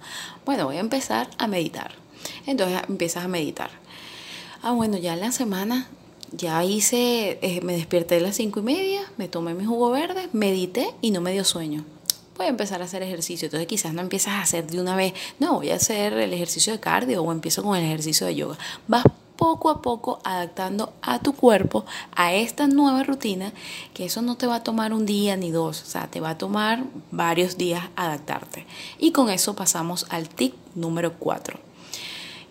Bueno, 0.45 0.67
voy 0.67 0.77
a 0.77 0.81
empezar 0.81 1.31
a 1.39 1.47
meditar. 1.47 1.93
Entonces 2.47 2.81
empiezas 2.89 3.25
a 3.25 3.29
meditar. 3.29 3.71
Ah, 4.63 4.73
bueno, 4.73 4.99
ya 4.99 5.17
la 5.17 5.33
semana 5.33 5.89
ya 6.33 6.65
hice, 6.65 7.39
eh, 7.43 7.61
me 7.63 7.75
desperté 7.75 8.17
a 8.17 8.21
las 8.21 8.37
cinco 8.37 8.61
y 8.61 8.63
media, 8.65 9.01
me 9.17 9.29
tomé 9.29 9.55
mi 9.55 9.65
jugo 9.65 9.91
verde, 9.91 10.29
medité 10.33 10.95
y 11.01 11.11
no 11.11 11.21
me 11.21 11.33
dio 11.33 11.45
sueño. 11.45 11.85
Voy 12.37 12.47
a 12.47 12.51
empezar 12.51 12.83
a 12.83 12.85
hacer 12.85 13.03
ejercicio. 13.03 13.47
Entonces 13.47 13.67
quizás 13.67 13.95
no 13.95 14.03
empiezas 14.03 14.35
a 14.35 14.43
hacer 14.43 14.67
de 14.67 14.81
una 14.81 14.95
vez, 14.95 15.15
no, 15.39 15.55
voy 15.55 15.71
a 15.71 15.77
hacer 15.77 16.13
el 16.15 16.33
ejercicio 16.33 16.73
de 16.73 16.81
cardio 16.81 17.23
o 17.23 17.33
empiezo 17.33 17.63
con 17.63 17.77
el 17.77 17.85
ejercicio 17.85 18.27
de 18.27 18.35
yoga. 18.35 18.59
Vas 18.89 19.05
poco 19.37 19.71
a 19.71 19.83
poco 19.83 20.19
adaptando 20.25 20.95
a 21.03 21.19
tu 21.21 21.35
cuerpo 21.35 21.85
a 22.15 22.33
esta 22.35 22.67
nueva 22.67 23.03
rutina, 23.03 23.53
que 23.95 24.07
eso 24.07 24.23
no 24.23 24.37
te 24.37 24.47
va 24.47 24.57
a 24.57 24.63
tomar 24.63 24.93
un 24.93 25.05
día 25.07 25.37
ni 25.37 25.51
dos, 25.51 25.83
o 25.83 25.87
sea, 25.87 26.09
te 26.09 26.21
va 26.21 26.31
a 26.31 26.39
tomar 26.39 26.85
varios 27.11 27.59
días 27.59 27.85
adaptarte. 27.97 28.67
Y 28.99 29.13
con 29.13 29.29
eso 29.29 29.55
pasamos 29.55 30.07
al 30.09 30.29
tip 30.29 30.55
número 30.75 31.15
4, 31.19 31.59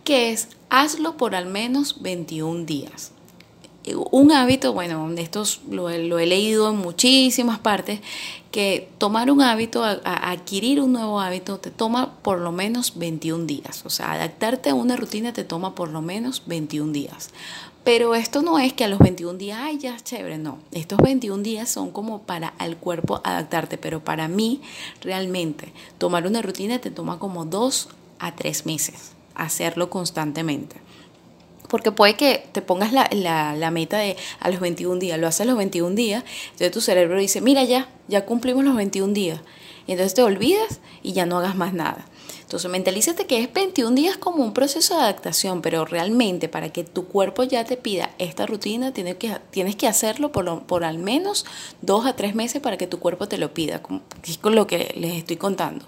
que 0.04 0.32
es 0.32 0.50
hazlo 0.70 1.18
por 1.18 1.36
al 1.36 1.48
menos 1.48 2.02
21 2.04 2.66
días 2.66 3.15
un 3.94 4.32
hábito, 4.32 4.74
bueno, 4.74 5.08
estos 5.18 5.62
lo, 5.70 5.90
lo, 5.90 6.18
he 6.18 6.26
leído 6.26 6.70
en 6.72 6.78
muchísimas 6.78 7.60
partes, 7.60 8.00
que 8.52 8.90
tomar 8.98 9.30
un 9.30 9.42
hábito, 9.42 9.84
adquirir 9.84 10.82
un 10.82 10.94
nuevo 10.94 11.20
hábito, 11.20 11.58
te 11.60 11.72
toma 11.72 12.16
por 12.22 12.40
lo 12.40 12.52
menos 12.52 12.94
21 12.98 13.46
días. 13.46 13.86
O 13.86 13.90
sea, 13.90 14.14
adaptarte 14.14 14.70
a 14.70 14.74
una 14.74 14.96
rutina 14.96 15.34
te 15.34 15.44
toma 15.44 15.76
por 15.76 15.90
lo 15.90 16.02
menos 16.02 16.44
21 16.48 16.94
días. 16.94 17.32
Pero 17.84 18.16
esto 18.16 18.42
no 18.42 18.58
es 18.58 18.74
que 18.74 18.84
a 18.84 18.88
los 18.88 18.98
21 18.98 19.38
días, 19.38 19.60
ay, 19.62 19.78
ya 19.78 19.96
es 19.96 20.04
chévere, 20.04 20.40
no. 20.40 20.58
Estos 20.72 20.98
21 20.98 21.44
días 21.44 21.70
son 21.70 21.92
como 21.92 22.24
para 22.24 22.56
el 22.60 22.78
cuerpo 22.78 23.22
adaptarte, 23.24 23.78
pero 23.78 24.04
para 24.04 24.28
mí 24.28 24.62
realmente 25.02 25.72
tomar 26.00 26.26
una 26.26 26.42
rutina 26.42 26.80
te 26.80 26.90
toma 26.90 27.20
como 27.20 27.46
dos 27.46 27.90
a 28.18 28.36
tres 28.36 28.66
meses, 28.66 29.12
hacerlo 29.36 29.92
constantemente. 29.92 30.78
Porque 31.68 31.92
puede 31.92 32.16
que 32.16 32.48
te 32.52 32.62
pongas 32.62 32.94
la, 32.94 33.10
la, 33.12 33.72
meta 33.72 33.98
de 33.98 34.16
a 34.40 34.50
los 34.50 34.60
21 34.60 35.00
días, 35.00 35.20
lo 35.20 35.28
haces 35.28 35.42
a 35.42 35.46
los 35.46 35.58
21 35.58 35.96
días, 35.96 36.24
entonces 36.46 36.72
tu 36.72 36.82
cerebro 36.82 37.18
dice, 37.20 37.42
mira 37.42 37.64
ya, 37.64 37.90
ya 38.08 38.26
cumplimos 38.26 38.64
los 38.64 38.76
21 38.76 39.14
días. 39.14 39.42
Y 39.88 39.92
entonces 39.92 40.14
te 40.14 40.24
olvidas 40.24 40.80
y 41.04 41.14
ya 41.14 41.26
no 41.26 41.38
hagas 41.38 41.56
más 41.56 41.74
nada. 41.74 42.06
Entonces 42.56 42.72
mentalízate 42.72 43.28
que 43.28 43.44
es 43.44 43.52
21 43.52 43.98
días 43.98 44.16
como 44.16 44.42
un 44.42 44.54
proceso 44.54 44.96
de 44.96 45.02
adaptación, 45.02 45.62
pero 45.62 45.84
realmente 45.84 46.48
para 46.48 46.70
que 46.70 46.86
tu 46.86 47.06
cuerpo 47.06 47.44
ya 47.44 47.66
te 47.66 47.76
pida 47.76 48.12
esta 48.18 48.46
rutina, 48.46 48.94
tienes 48.94 49.16
que, 49.16 49.36
tienes 49.52 49.76
que 49.76 49.90
hacerlo 49.90 50.32
por, 50.32 50.64
por 50.64 50.86
al 50.86 50.98
menos 50.98 51.46
dos 51.82 52.06
a 52.06 52.16
tres 52.16 52.34
meses 52.34 52.62
para 52.62 52.78
que 52.78 52.88
tu 52.88 53.00
cuerpo 53.00 53.28
te 53.28 53.38
lo 53.38 53.54
pida, 53.54 53.82
es 54.26 54.38
con 54.38 54.56
lo 54.56 54.68
que 54.68 54.96
les 54.96 55.16
estoy 55.16 55.36
contando. 55.36 55.84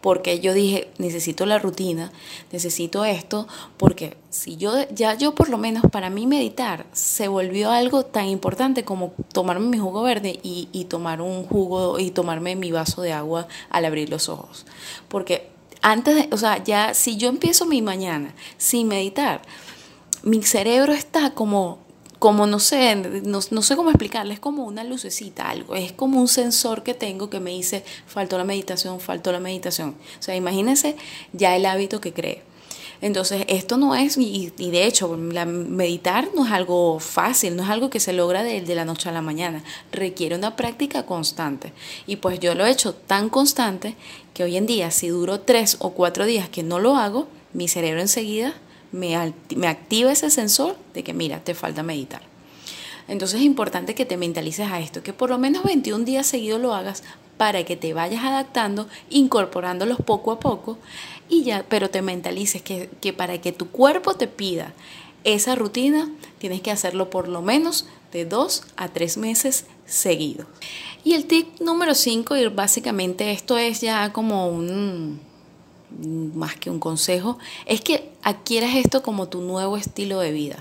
Porque 0.00 0.38
yo 0.38 0.54
dije, 0.54 0.92
necesito 0.98 1.44
la 1.44 1.58
rutina, 1.58 2.12
necesito 2.52 3.04
esto, 3.04 3.48
porque 3.76 4.16
si 4.30 4.56
yo, 4.56 4.74
ya 4.90 5.14
yo 5.14 5.34
por 5.34 5.48
lo 5.48 5.58
menos 5.58 5.82
para 5.90 6.08
mí 6.08 6.28
meditar 6.28 6.86
se 6.92 7.26
volvió 7.26 7.72
algo 7.72 8.04
tan 8.04 8.26
importante 8.26 8.84
como 8.84 9.12
tomarme 9.32 9.66
mi 9.70 9.78
jugo 9.78 10.02
verde 10.02 10.38
y, 10.44 10.68
y 10.70 10.84
tomar 10.84 11.20
un 11.20 11.44
jugo 11.44 11.98
y 11.98 12.12
tomarme 12.12 12.54
mi 12.54 12.70
vaso 12.70 13.02
de 13.02 13.12
agua 13.12 13.48
al 13.70 13.86
abrir 13.86 14.08
los 14.08 14.28
ojos. 14.28 14.66
Porque 15.08 15.51
antes 15.82 16.14
de, 16.14 16.28
o 16.32 16.36
sea, 16.36 16.62
ya 16.62 16.94
si 16.94 17.16
yo 17.16 17.28
empiezo 17.28 17.66
mi 17.66 17.82
mañana 17.82 18.34
sin 18.56 18.88
meditar, 18.88 19.42
mi 20.22 20.42
cerebro 20.42 20.92
está 20.92 21.34
como, 21.34 21.80
como 22.20 22.46
no 22.46 22.60
sé, 22.60 22.94
no, 22.94 23.40
sé 23.42 23.76
cómo 23.76 23.90
explicarle, 23.90 24.34
es 24.34 24.40
como 24.40 24.64
una 24.64 24.84
lucecita, 24.84 25.50
algo, 25.50 25.74
es 25.74 25.92
como 25.92 26.20
un 26.20 26.28
sensor 26.28 26.84
que 26.84 26.94
tengo 26.94 27.28
que 27.28 27.40
me 27.40 27.50
dice, 27.50 27.84
faltó 28.06 28.38
la 28.38 28.44
meditación, 28.44 29.00
faltó 29.00 29.32
la 29.32 29.40
meditación. 29.40 29.96
O 30.18 30.22
sea, 30.22 30.36
imagínense 30.36 30.96
ya 31.32 31.56
el 31.56 31.66
hábito 31.66 32.00
que 32.00 32.12
cree. 32.12 32.51
Entonces, 33.02 33.44
esto 33.48 33.76
no 33.76 33.96
es, 33.96 34.16
y, 34.16 34.52
de 34.56 34.86
hecho, 34.86 35.08
meditar 35.08 36.28
no 36.36 36.46
es 36.46 36.52
algo 36.52 37.00
fácil, 37.00 37.56
no 37.56 37.64
es 37.64 37.68
algo 37.68 37.90
que 37.90 37.98
se 37.98 38.12
logra 38.12 38.44
de, 38.44 38.60
de 38.60 38.74
la 38.76 38.84
noche 38.84 39.08
a 39.08 39.12
la 39.12 39.20
mañana, 39.20 39.64
requiere 39.90 40.36
una 40.36 40.54
práctica 40.54 41.04
constante. 41.04 41.72
Y 42.06 42.16
pues 42.16 42.38
yo 42.38 42.54
lo 42.54 42.64
he 42.64 42.70
hecho 42.70 42.94
tan 42.94 43.28
constante 43.28 43.96
que 44.34 44.44
hoy 44.44 44.56
en 44.56 44.66
día, 44.66 44.92
si 44.92 45.08
duro 45.08 45.40
tres 45.40 45.76
o 45.80 45.90
cuatro 45.90 46.24
días 46.26 46.48
que 46.48 46.62
no 46.62 46.78
lo 46.78 46.96
hago, 46.96 47.26
mi 47.52 47.66
cerebro 47.66 48.00
enseguida 48.00 48.54
me, 48.92 49.34
me 49.56 49.66
activa 49.66 50.12
ese 50.12 50.30
sensor 50.30 50.76
de 50.94 51.02
que, 51.02 51.12
mira, 51.12 51.42
te 51.42 51.54
falta 51.54 51.82
meditar. 51.82 52.22
Entonces 53.08 53.40
es 53.40 53.46
importante 53.46 53.96
que 53.96 54.06
te 54.06 54.16
mentalices 54.16 54.70
a 54.70 54.78
esto, 54.78 55.02
que 55.02 55.12
por 55.12 55.28
lo 55.28 55.38
menos 55.38 55.64
21 55.64 56.04
días 56.04 56.26
seguidos 56.26 56.60
lo 56.60 56.72
hagas 56.72 57.02
para 57.36 57.64
que 57.64 57.76
te 57.76 57.92
vayas 57.92 58.24
adaptando, 58.24 58.86
incorporándolos 59.10 59.98
poco 59.98 60.30
a 60.30 60.38
poco 60.38 60.78
y 61.32 61.44
ya, 61.44 61.64
pero 61.66 61.88
te 61.88 62.02
mentalices 62.02 62.60
que, 62.60 62.90
que 63.00 63.14
para 63.14 63.40
que 63.40 63.52
tu 63.52 63.70
cuerpo 63.70 64.12
te 64.14 64.28
pida 64.28 64.74
esa 65.24 65.54
rutina, 65.54 66.12
tienes 66.38 66.60
que 66.60 66.70
hacerlo 66.70 67.08
por 67.08 67.26
lo 67.26 67.40
menos 67.40 67.86
de 68.12 68.26
dos 68.26 68.64
a 68.76 68.88
tres 68.88 69.16
meses 69.16 69.64
seguidos. 69.86 70.46
Y 71.04 71.14
el 71.14 71.24
tip 71.24 71.58
número 71.58 71.94
5, 71.94 72.36
y 72.36 72.46
básicamente 72.48 73.32
esto 73.32 73.56
es 73.56 73.80
ya 73.80 74.12
como 74.12 74.48
un, 74.48 75.20
más 76.34 76.54
que 76.56 76.68
un 76.68 76.78
consejo, 76.78 77.38
es 77.64 77.80
que 77.80 78.10
adquieras 78.22 78.76
esto 78.76 79.02
como 79.02 79.28
tu 79.28 79.40
nuevo 79.40 79.78
estilo 79.78 80.20
de 80.20 80.32
vida. 80.32 80.56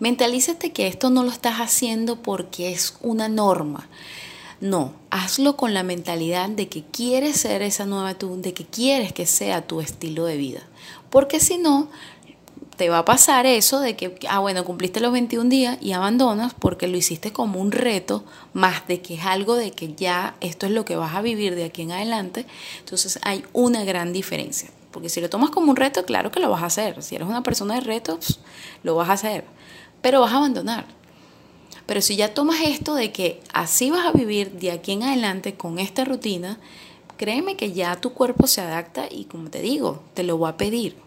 Mentalízate 0.00 0.72
que 0.72 0.88
esto 0.88 1.08
no 1.08 1.22
lo 1.22 1.30
estás 1.30 1.58
haciendo 1.58 2.16
porque 2.20 2.72
es 2.72 2.96
una 3.00 3.28
norma. 3.28 3.88
No, 4.60 4.94
hazlo 5.10 5.56
con 5.56 5.74
la 5.74 5.82
mentalidad 5.82 6.48
de 6.48 6.68
que 6.68 6.82
quieres 6.82 7.36
ser 7.36 7.62
esa 7.62 7.84
nueva 7.84 8.14
tú, 8.14 8.40
de 8.40 8.54
que 8.54 8.64
quieres 8.64 9.12
que 9.12 9.26
sea 9.26 9.66
tu 9.66 9.80
estilo 9.80 10.24
de 10.24 10.36
vida. 10.36 10.62
Porque 11.10 11.40
si 11.40 11.58
no, 11.58 11.88
te 12.76 12.88
va 12.88 12.98
a 12.98 13.04
pasar 13.04 13.46
eso 13.46 13.80
de 13.80 13.96
que, 13.96 14.18
ah, 14.28 14.38
bueno, 14.38 14.64
cumpliste 14.64 15.00
los 15.00 15.12
21 15.12 15.48
días 15.48 15.78
y 15.80 15.92
abandonas 15.92 16.54
porque 16.54 16.88
lo 16.88 16.96
hiciste 16.96 17.32
como 17.32 17.60
un 17.60 17.72
reto, 17.72 18.24
más 18.52 18.86
de 18.86 19.00
que 19.00 19.14
es 19.14 19.24
algo 19.24 19.56
de 19.56 19.72
que 19.72 19.94
ya 19.94 20.36
esto 20.40 20.66
es 20.66 20.72
lo 20.72 20.84
que 20.84 20.96
vas 20.96 21.14
a 21.14 21.22
vivir 21.22 21.54
de 21.54 21.64
aquí 21.64 21.82
en 21.82 21.92
adelante. 21.92 22.46
Entonces 22.78 23.18
hay 23.22 23.44
una 23.52 23.84
gran 23.84 24.12
diferencia. 24.12 24.70
Porque 24.90 25.08
si 25.10 25.20
lo 25.20 25.28
tomas 25.28 25.50
como 25.50 25.70
un 25.70 25.76
reto, 25.76 26.04
claro 26.06 26.30
que 26.30 26.40
lo 26.40 26.48
vas 26.48 26.62
a 26.62 26.66
hacer. 26.66 27.02
Si 27.02 27.14
eres 27.14 27.28
una 27.28 27.42
persona 27.42 27.74
de 27.74 27.80
retos, 27.80 28.40
lo 28.82 28.94
vas 28.94 29.10
a 29.10 29.14
hacer. 29.14 29.44
Pero 30.00 30.20
vas 30.20 30.32
a 30.32 30.38
abandonar. 30.38 30.86
Pero 31.86 32.00
si 32.00 32.16
ya 32.16 32.34
tomas 32.34 32.60
esto 32.62 32.94
de 32.94 33.12
que 33.12 33.40
así 33.52 33.90
vas 33.90 34.04
a 34.06 34.12
vivir 34.12 34.52
de 34.52 34.72
aquí 34.72 34.92
en 34.92 35.04
adelante 35.04 35.54
con 35.54 35.78
esta 35.78 36.04
rutina, 36.04 36.58
créeme 37.16 37.56
que 37.56 37.72
ya 37.72 37.96
tu 38.00 38.12
cuerpo 38.12 38.46
se 38.46 38.60
adapta 38.60 39.06
y 39.10 39.24
como 39.24 39.50
te 39.50 39.60
digo, 39.60 40.02
te 40.14 40.24
lo 40.24 40.38
va 40.38 40.50
a 40.50 40.56
pedir. 40.56 41.05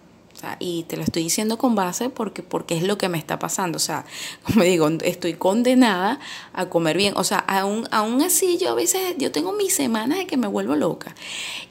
Y 0.59 0.83
te 0.83 0.97
lo 0.97 1.03
estoy 1.03 1.23
diciendo 1.23 1.57
con 1.57 1.75
base 1.75 2.09
porque, 2.09 2.43
porque 2.43 2.77
es 2.77 2.83
lo 2.83 2.97
que 2.97 3.09
me 3.09 3.17
está 3.17 3.39
pasando. 3.39 3.77
O 3.77 3.79
sea, 3.79 4.05
como 4.43 4.63
digo, 4.63 4.87
estoy 5.03 5.33
condenada 5.33 6.19
a 6.53 6.69
comer 6.69 6.97
bien. 6.97 7.13
O 7.15 7.23
sea, 7.23 7.39
aún, 7.39 7.87
aún 7.91 8.21
así 8.21 8.57
yo 8.57 8.69
a 8.71 8.73
veces, 8.75 9.15
yo 9.17 9.31
tengo 9.31 9.53
mis 9.53 9.73
semanas 9.73 10.19
de 10.19 10.27
que 10.27 10.37
me 10.37 10.47
vuelvo 10.47 10.75
loca. 10.75 11.15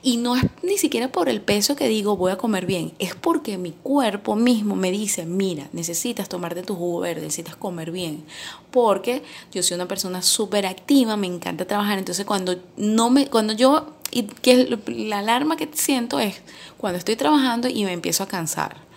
Y 0.02 0.18
no 0.18 0.36
es 0.36 0.44
ni 0.62 0.78
siquiera 0.78 1.10
por 1.10 1.28
el 1.28 1.40
peso 1.40 1.76
que 1.76 1.88
digo 1.88 2.16
voy 2.16 2.32
a 2.32 2.38
comer 2.38 2.66
bien, 2.66 2.92
es 2.98 3.14
porque 3.14 3.58
mi 3.58 3.72
cuerpo 3.72 4.36
mismo 4.36 4.76
me 4.76 4.90
dice, 4.90 5.26
mira, 5.26 5.68
necesitas 5.72 6.28
tomarte 6.28 6.62
tu 6.62 6.74
jugo 6.74 7.00
verde, 7.00 7.22
necesitas 7.22 7.56
comer 7.56 7.90
bien. 7.90 8.24
Porque 8.70 9.22
yo 9.52 9.62
soy 9.62 9.76
una 9.76 9.88
persona 9.88 10.22
súper 10.22 10.66
activa, 10.66 11.16
me 11.16 11.26
encanta 11.26 11.66
trabajar. 11.66 11.98
Entonces 11.98 12.24
cuando, 12.24 12.56
no 12.76 13.10
me, 13.10 13.28
cuando 13.28 13.52
yo 13.52 13.97
y 14.10 14.24
que 14.24 14.78
la 14.86 15.18
alarma 15.18 15.56
que 15.56 15.68
siento 15.72 16.20
es 16.20 16.40
cuando 16.76 16.98
estoy 16.98 17.16
trabajando 17.16 17.68
y 17.68 17.84
me 17.84 17.92
empiezo 17.92 18.22
a 18.22 18.28
cansar 18.28 18.88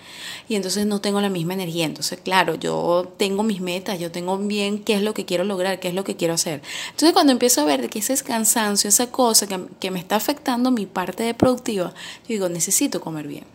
y 0.51 0.55
entonces 0.55 0.85
no 0.85 0.99
tengo 0.99 1.21
la 1.21 1.29
misma 1.29 1.53
energía. 1.53 1.85
Entonces, 1.85 2.19
claro, 2.21 2.55
yo 2.55 3.13
tengo 3.15 3.41
mis 3.41 3.61
metas, 3.61 3.99
yo 3.99 4.11
tengo 4.11 4.37
bien 4.37 4.83
qué 4.83 4.95
es 4.95 5.01
lo 5.01 5.13
que 5.13 5.23
quiero 5.23 5.45
lograr, 5.45 5.79
qué 5.79 5.87
es 5.87 5.93
lo 5.93 6.03
que 6.03 6.17
quiero 6.17 6.33
hacer. 6.33 6.61
Entonces, 6.89 7.13
cuando 7.13 7.31
empiezo 7.31 7.61
a 7.61 7.63
ver 7.63 7.89
que 7.89 7.99
ese 7.99 8.17
cansancio, 8.21 8.89
esa 8.89 9.11
cosa 9.11 9.47
que, 9.47 9.59
que 9.79 9.91
me 9.91 9.99
está 9.99 10.17
afectando 10.17 10.69
mi 10.69 10.85
parte 10.85 11.23
de 11.23 11.33
productiva, 11.33 11.93
yo 12.23 12.27
digo, 12.27 12.49
necesito 12.49 12.99
comer 12.99 13.27
bien. 13.27 13.45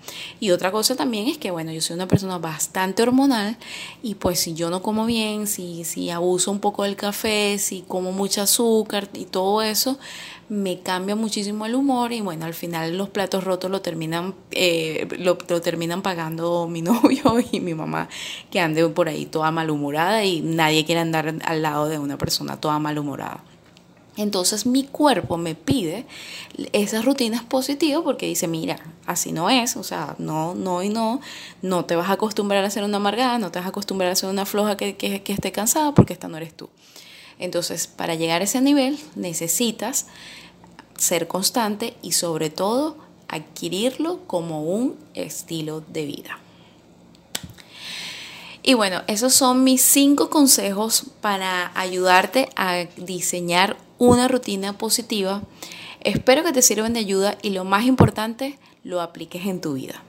Y 0.41 0.53
otra 0.53 0.73
cosa 0.73 0.97
también 0.97 1.29
es 1.29 1.39
que, 1.39 1.51
bueno, 1.51 1.71
yo 1.71 1.83
soy 1.83 1.95
una 1.95 2.09
persona 2.09 2.39
bastante 2.39 3.03
hormonal 3.03 3.59
y 4.03 4.15
pues 4.15 4.41
si 4.41 4.55
yo 4.55 4.71
no 4.71 4.83
como 4.83 5.05
bien, 5.05 5.47
si, 5.47 5.85
si 5.85 6.09
abuso 6.09 6.51
un 6.51 6.61
poco 6.61 6.85
del 6.85 6.97
café, 6.97 7.59
si 7.59 7.83
como 7.87 8.13
mucho 8.13 8.41
azúcar 8.41 9.11
y 9.13 9.27
todo 9.27 9.61
eso, 9.61 9.99
me 10.49 10.81
cambia 10.81 11.17
muchísimo 11.17 11.67
el 11.67 11.75
humor 11.75 12.13
y 12.13 12.21
bueno, 12.21 12.47
al 12.47 12.55
final 12.55 12.97
los 12.97 13.09
platos 13.09 13.45
rotos 13.45 13.71
lo 13.71 13.83
terminan, 13.83 14.35
eh, 14.53 15.09
lo, 15.19 15.37
terminan 15.37 16.03
pagando 16.03 16.69
mi 16.69 16.83
novio 16.83 17.37
y 17.51 17.61
mi 17.61 17.75
mamá 17.75 18.09
que 18.51 18.61
ande 18.61 18.87
por 18.89 19.09
ahí 19.09 19.27
toda 19.27 19.51
malhumorada 19.51 20.25
y 20.25 20.41
nadie 20.41 20.85
quiere 20.85 21.01
andar 21.01 21.35
al 21.45 21.63
lado 21.63 21.89
de 21.89 21.99
una 21.99 22.17
persona 22.17 22.61
toda 22.61 22.79
malhumorada. 22.79 23.43
Entonces 24.17 24.65
mi 24.65 24.85
cuerpo 24.85 25.37
me 25.37 25.55
pide 25.55 26.07
esas 26.73 27.05
rutinas 27.05 27.43
positivas 27.43 28.03
porque 28.03 28.27
dice, 28.27 28.49
mira, 28.49 28.79
así 29.05 29.31
no 29.33 29.51
es, 29.51 29.77
o 29.77 29.83
sea, 29.83 30.15
no, 30.19 30.55
no 30.55 30.83
y 30.83 30.89
no, 30.89 31.21
no 31.61 31.85
te 31.85 31.97
vas 31.97 32.09
a 32.09 32.13
acostumbrar 32.13 32.65
a 32.65 32.71
ser 32.71 32.85
una 32.85 32.97
amargada, 32.97 33.39
no 33.39 33.51
te 33.51 33.59
vas 33.59 33.67
a 33.67 33.71
acostumbrar 33.71 34.11
a 34.11 34.17
ser 34.17 34.31
una 34.31 34.47
floja 34.47 34.77
que, 34.79 34.97
que, 34.97 35.23
que 35.23 35.33
esté 35.35 35.53
cansada 35.53 35.93
porque 35.93 36.15
esta 36.15 36.29
no 36.29 36.39
eres 36.39 36.55
tú. 36.55 36.71
Entonces, 37.39 37.87
para 37.87 38.15
llegar 38.15 38.41
a 38.41 38.45
ese 38.45 38.61
nivel 38.61 38.99
necesitas 39.15 40.07
ser 40.97 41.29
constante 41.29 41.97
y 42.03 42.13
sobre 42.13 42.51
todo 42.51 42.97
adquirirlo 43.29 44.21
como 44.27 44.63
un 44.65 44.97
estilo 45.15 45.83
de 45.89 46.07
vida. 46.07 46.39
Y 48.63 48.75
bueno, 48.75 49.03
esos 49.07 49.33
son 49.33 49.63
mis 49.63 49.83
cinco 49.83 50.29
consejos 50.29 51.05
para 51.21 51.71
ayudarte 51.79 52.49
a 52.57 52.87
diseñar 52.97 53.77
una 53.99 54.27
rutina 54.27 54.77
positiva. 54.77 55.43
Espero 56.01 56.43
que 56.43 56.53
te 56.53 56.63
sirvan 56.63 56.93
de 56.93 57.01
ayuda 57.01 57.39
y 57.43 57.51
lo 57.51 57.65
más 57.65 57.85
importante, 57.85 58.59
lo 58.83 59.01
apliques 59.01 59.47
en 59.47 59.61
tu 59.61 59.75
vida. 59.75 60.03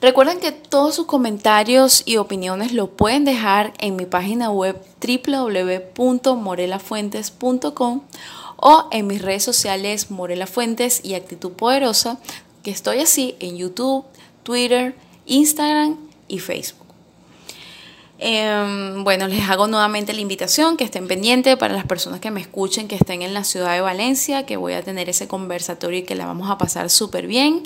Recuerden 0.00 0.38
que 0.38 0.52
todos 0.52 0.94
sus 0.94 1.06
comentarios 1.06 2.04
y 2.06 2.18
opiniones 2.18 2.72
lo 2.72 2.88
pueden 2.88 3.24
dejar 3.24 3.72
en 3.78 3.96
mi 3.96 4.06
página 4.06 4.48
web 4.48 4.80
www.morelafuentes.com 5.04 8.02
o 8.56 8.88
en 8.92 9.08
mis 9.08 9.22
redes 9.22 9.42
sociales 9.42 10.12
Morela 10.12 10.46
Fuentes 10.46 11.00
y 11.02 11.14
Actitud 11.14 11.50
Poderosa, 11.52 12.20
que 12.62 12.70
estoy 12.70 13.00
así 13.00 13.34
en 13.40 13.56
YouTube, 13.56 14.04
Twitter, 14.44 14.94
Instagram 15.26 15.96
y 16.28 16.38
Facebook. 16.38 16.86
Em, 18.20 19.04
bueno, 19.04 19.28
les 19.28 19.48
hago 19.48 19.68
nuevamente 19.68 20.12
la 20.12 20.20
invitación 20.20 20.76
que 20.76 20.82
estén 20.82 21.06
pendientes 21.06 21.56
para 21.56 21.74
las 21.74 21.86
personas 21.86 22.18
que 22.18 22.32
me 22.32 22.40
escuchen, 22.40 22.88
que 22.88 22.96
estén 22.96 23.22
en 23.22 23.32
la 23.32 23.44
ciudad 23.44 23.74
de 23.74 23.80
Valencia, 23.80 24.44
que 24.44 24.56
voy 24.56 24.72
a 24.72 24.82
tener 24.82 25.08
ese 25.08 25.28
conversatorio 25.28 26.00
y 26.00 26.02
que 26.02 26.16
la 26.16 26.26
vamos 26.26 26.50
a 26.50 26.58
pasar 26.58 26.90
súper 26.90 27.28
bien 27.28 27.62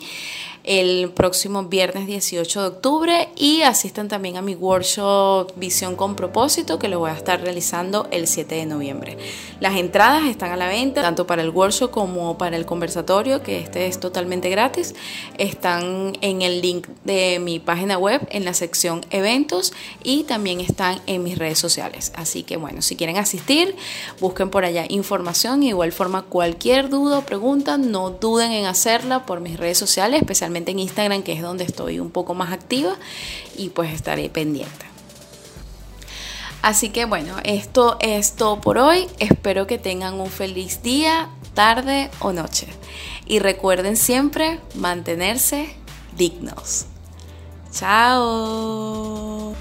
el 0.64 1.10
próximo 1.10 1.64
viernes 1.64 2.06
18 2.06 2.60
de 2.60 2.66
octubre 2.68 3.28
y 3.36 3.62
asistan 3.62 4.08
también 4.08 4.36
a 4.36 4.42
mi 4.42 4.54
workshop 4.54 5.52
Visión 5.56 5.96
con 5.96 6.14
propósito 6.14 6.78
que 6.78 6.88
lo 6.88 7.00
voy 7.00 7.10
a 7.10 7.14
estar 7.14 7.40
realizando 7.40 8.06
el 8.10 8.28
7 8.28 8.54
de 8.54 8.66
noviembre. 8.66 9.18
Las 9.60 9.76
entradas 9.76 10.24
están 10.24 10.52
a 10.52 10.56
la 10.56 10.68
venta 10.68 11.02
tanto 11.02 11.26
para 11.26 11.42
el 11.42 11.50
workshop 11.50 11.90
como 11.90 12.38
para 12.38 12.56
el 12.56 12.64
conversatorio, 12.64 13.42
que 13.42 13.58
este 13.58 13.86
es 13.86 13.98
totalmente 13.98 14.50
gratis. 14.50 14.94
Están 15.38 16.16
en 16.20 16.42
el 16.42 16.60
link 16.60 16.86
de 17.04 17.40
mi 17.40 17.58
página 17.58 17.98
web 17.98 18.26
en 18.30 18.44
la 18.44 18.54
sección 18.54 19.00
eventos 19.10 19.72
y 20.04 20.24
también 20.24 20.60
están 20.60 21.00
en 21.06 21.24
mis 21.24 21.38
redes 21.38 21.58
sociales. 21.58 22.12
Así 22.14 22.44
que 22.44 22.56
bueno, 22.56 22.82
si 22.82 22.94
quieren 22.96 23.16
asistir, 23.16 23.74
busquen 24.20 24.50
por 24.50 24.64
allá 24.64 24.84
información. 24.88 25.62
Igual 25.62 25.92
forma, 25.92 26.22
cualquier 26.22 26.88
duda 26.88 27.18
o 27.18 27.22
pregunta, 27.22 27.78
no 27.78 28.10
duden 28.10 28.52
en 28.52 28.66
hacerla 28.66 29.26
por 29.26 29.40
mis 29.40 29.58
redes 29.58 29.78
sociales, 29.78 30.20
especialmente 30.20 30.51
en 30.56 30.78
Instagram, 30.78 31.22
que 31.22 31.32
es 31.32 31.42
donde 31.42 31.64
estoy 31.64 31.98
un 32.00 32.10
poco 32.10 32.34
más 32.34 32.52
activa 32.52 32.96
y 33.56 33.70
pues 33.70 33.92
estaré 33.92 34.28
pendiente. 34.28 34.86
Así 36.62 36.90
que 36.90 37.06
bueno, 37.06 37.36
esto 37.42 37.96
es 38.00 38.34
todo 38.34 38.60
por 38.60 38.78
hoy. 38.78 39.08
Espero 39.18 39.66
que 39.66 39.78
tengan 39.78 40.20
un 40.20 40.30
feliz 40.30 40.82
día, 40.82 41.28
tarde 41.54 42.08
o 42.20 42.32
noche. 42.32 42.68
Y 43.26 43.40
recuerden 43.40 43.96
siempre 43.96 44.60
mantenerse 44.76 45.74
dignos. 46.16 46.86
Chao. 47.72 49.54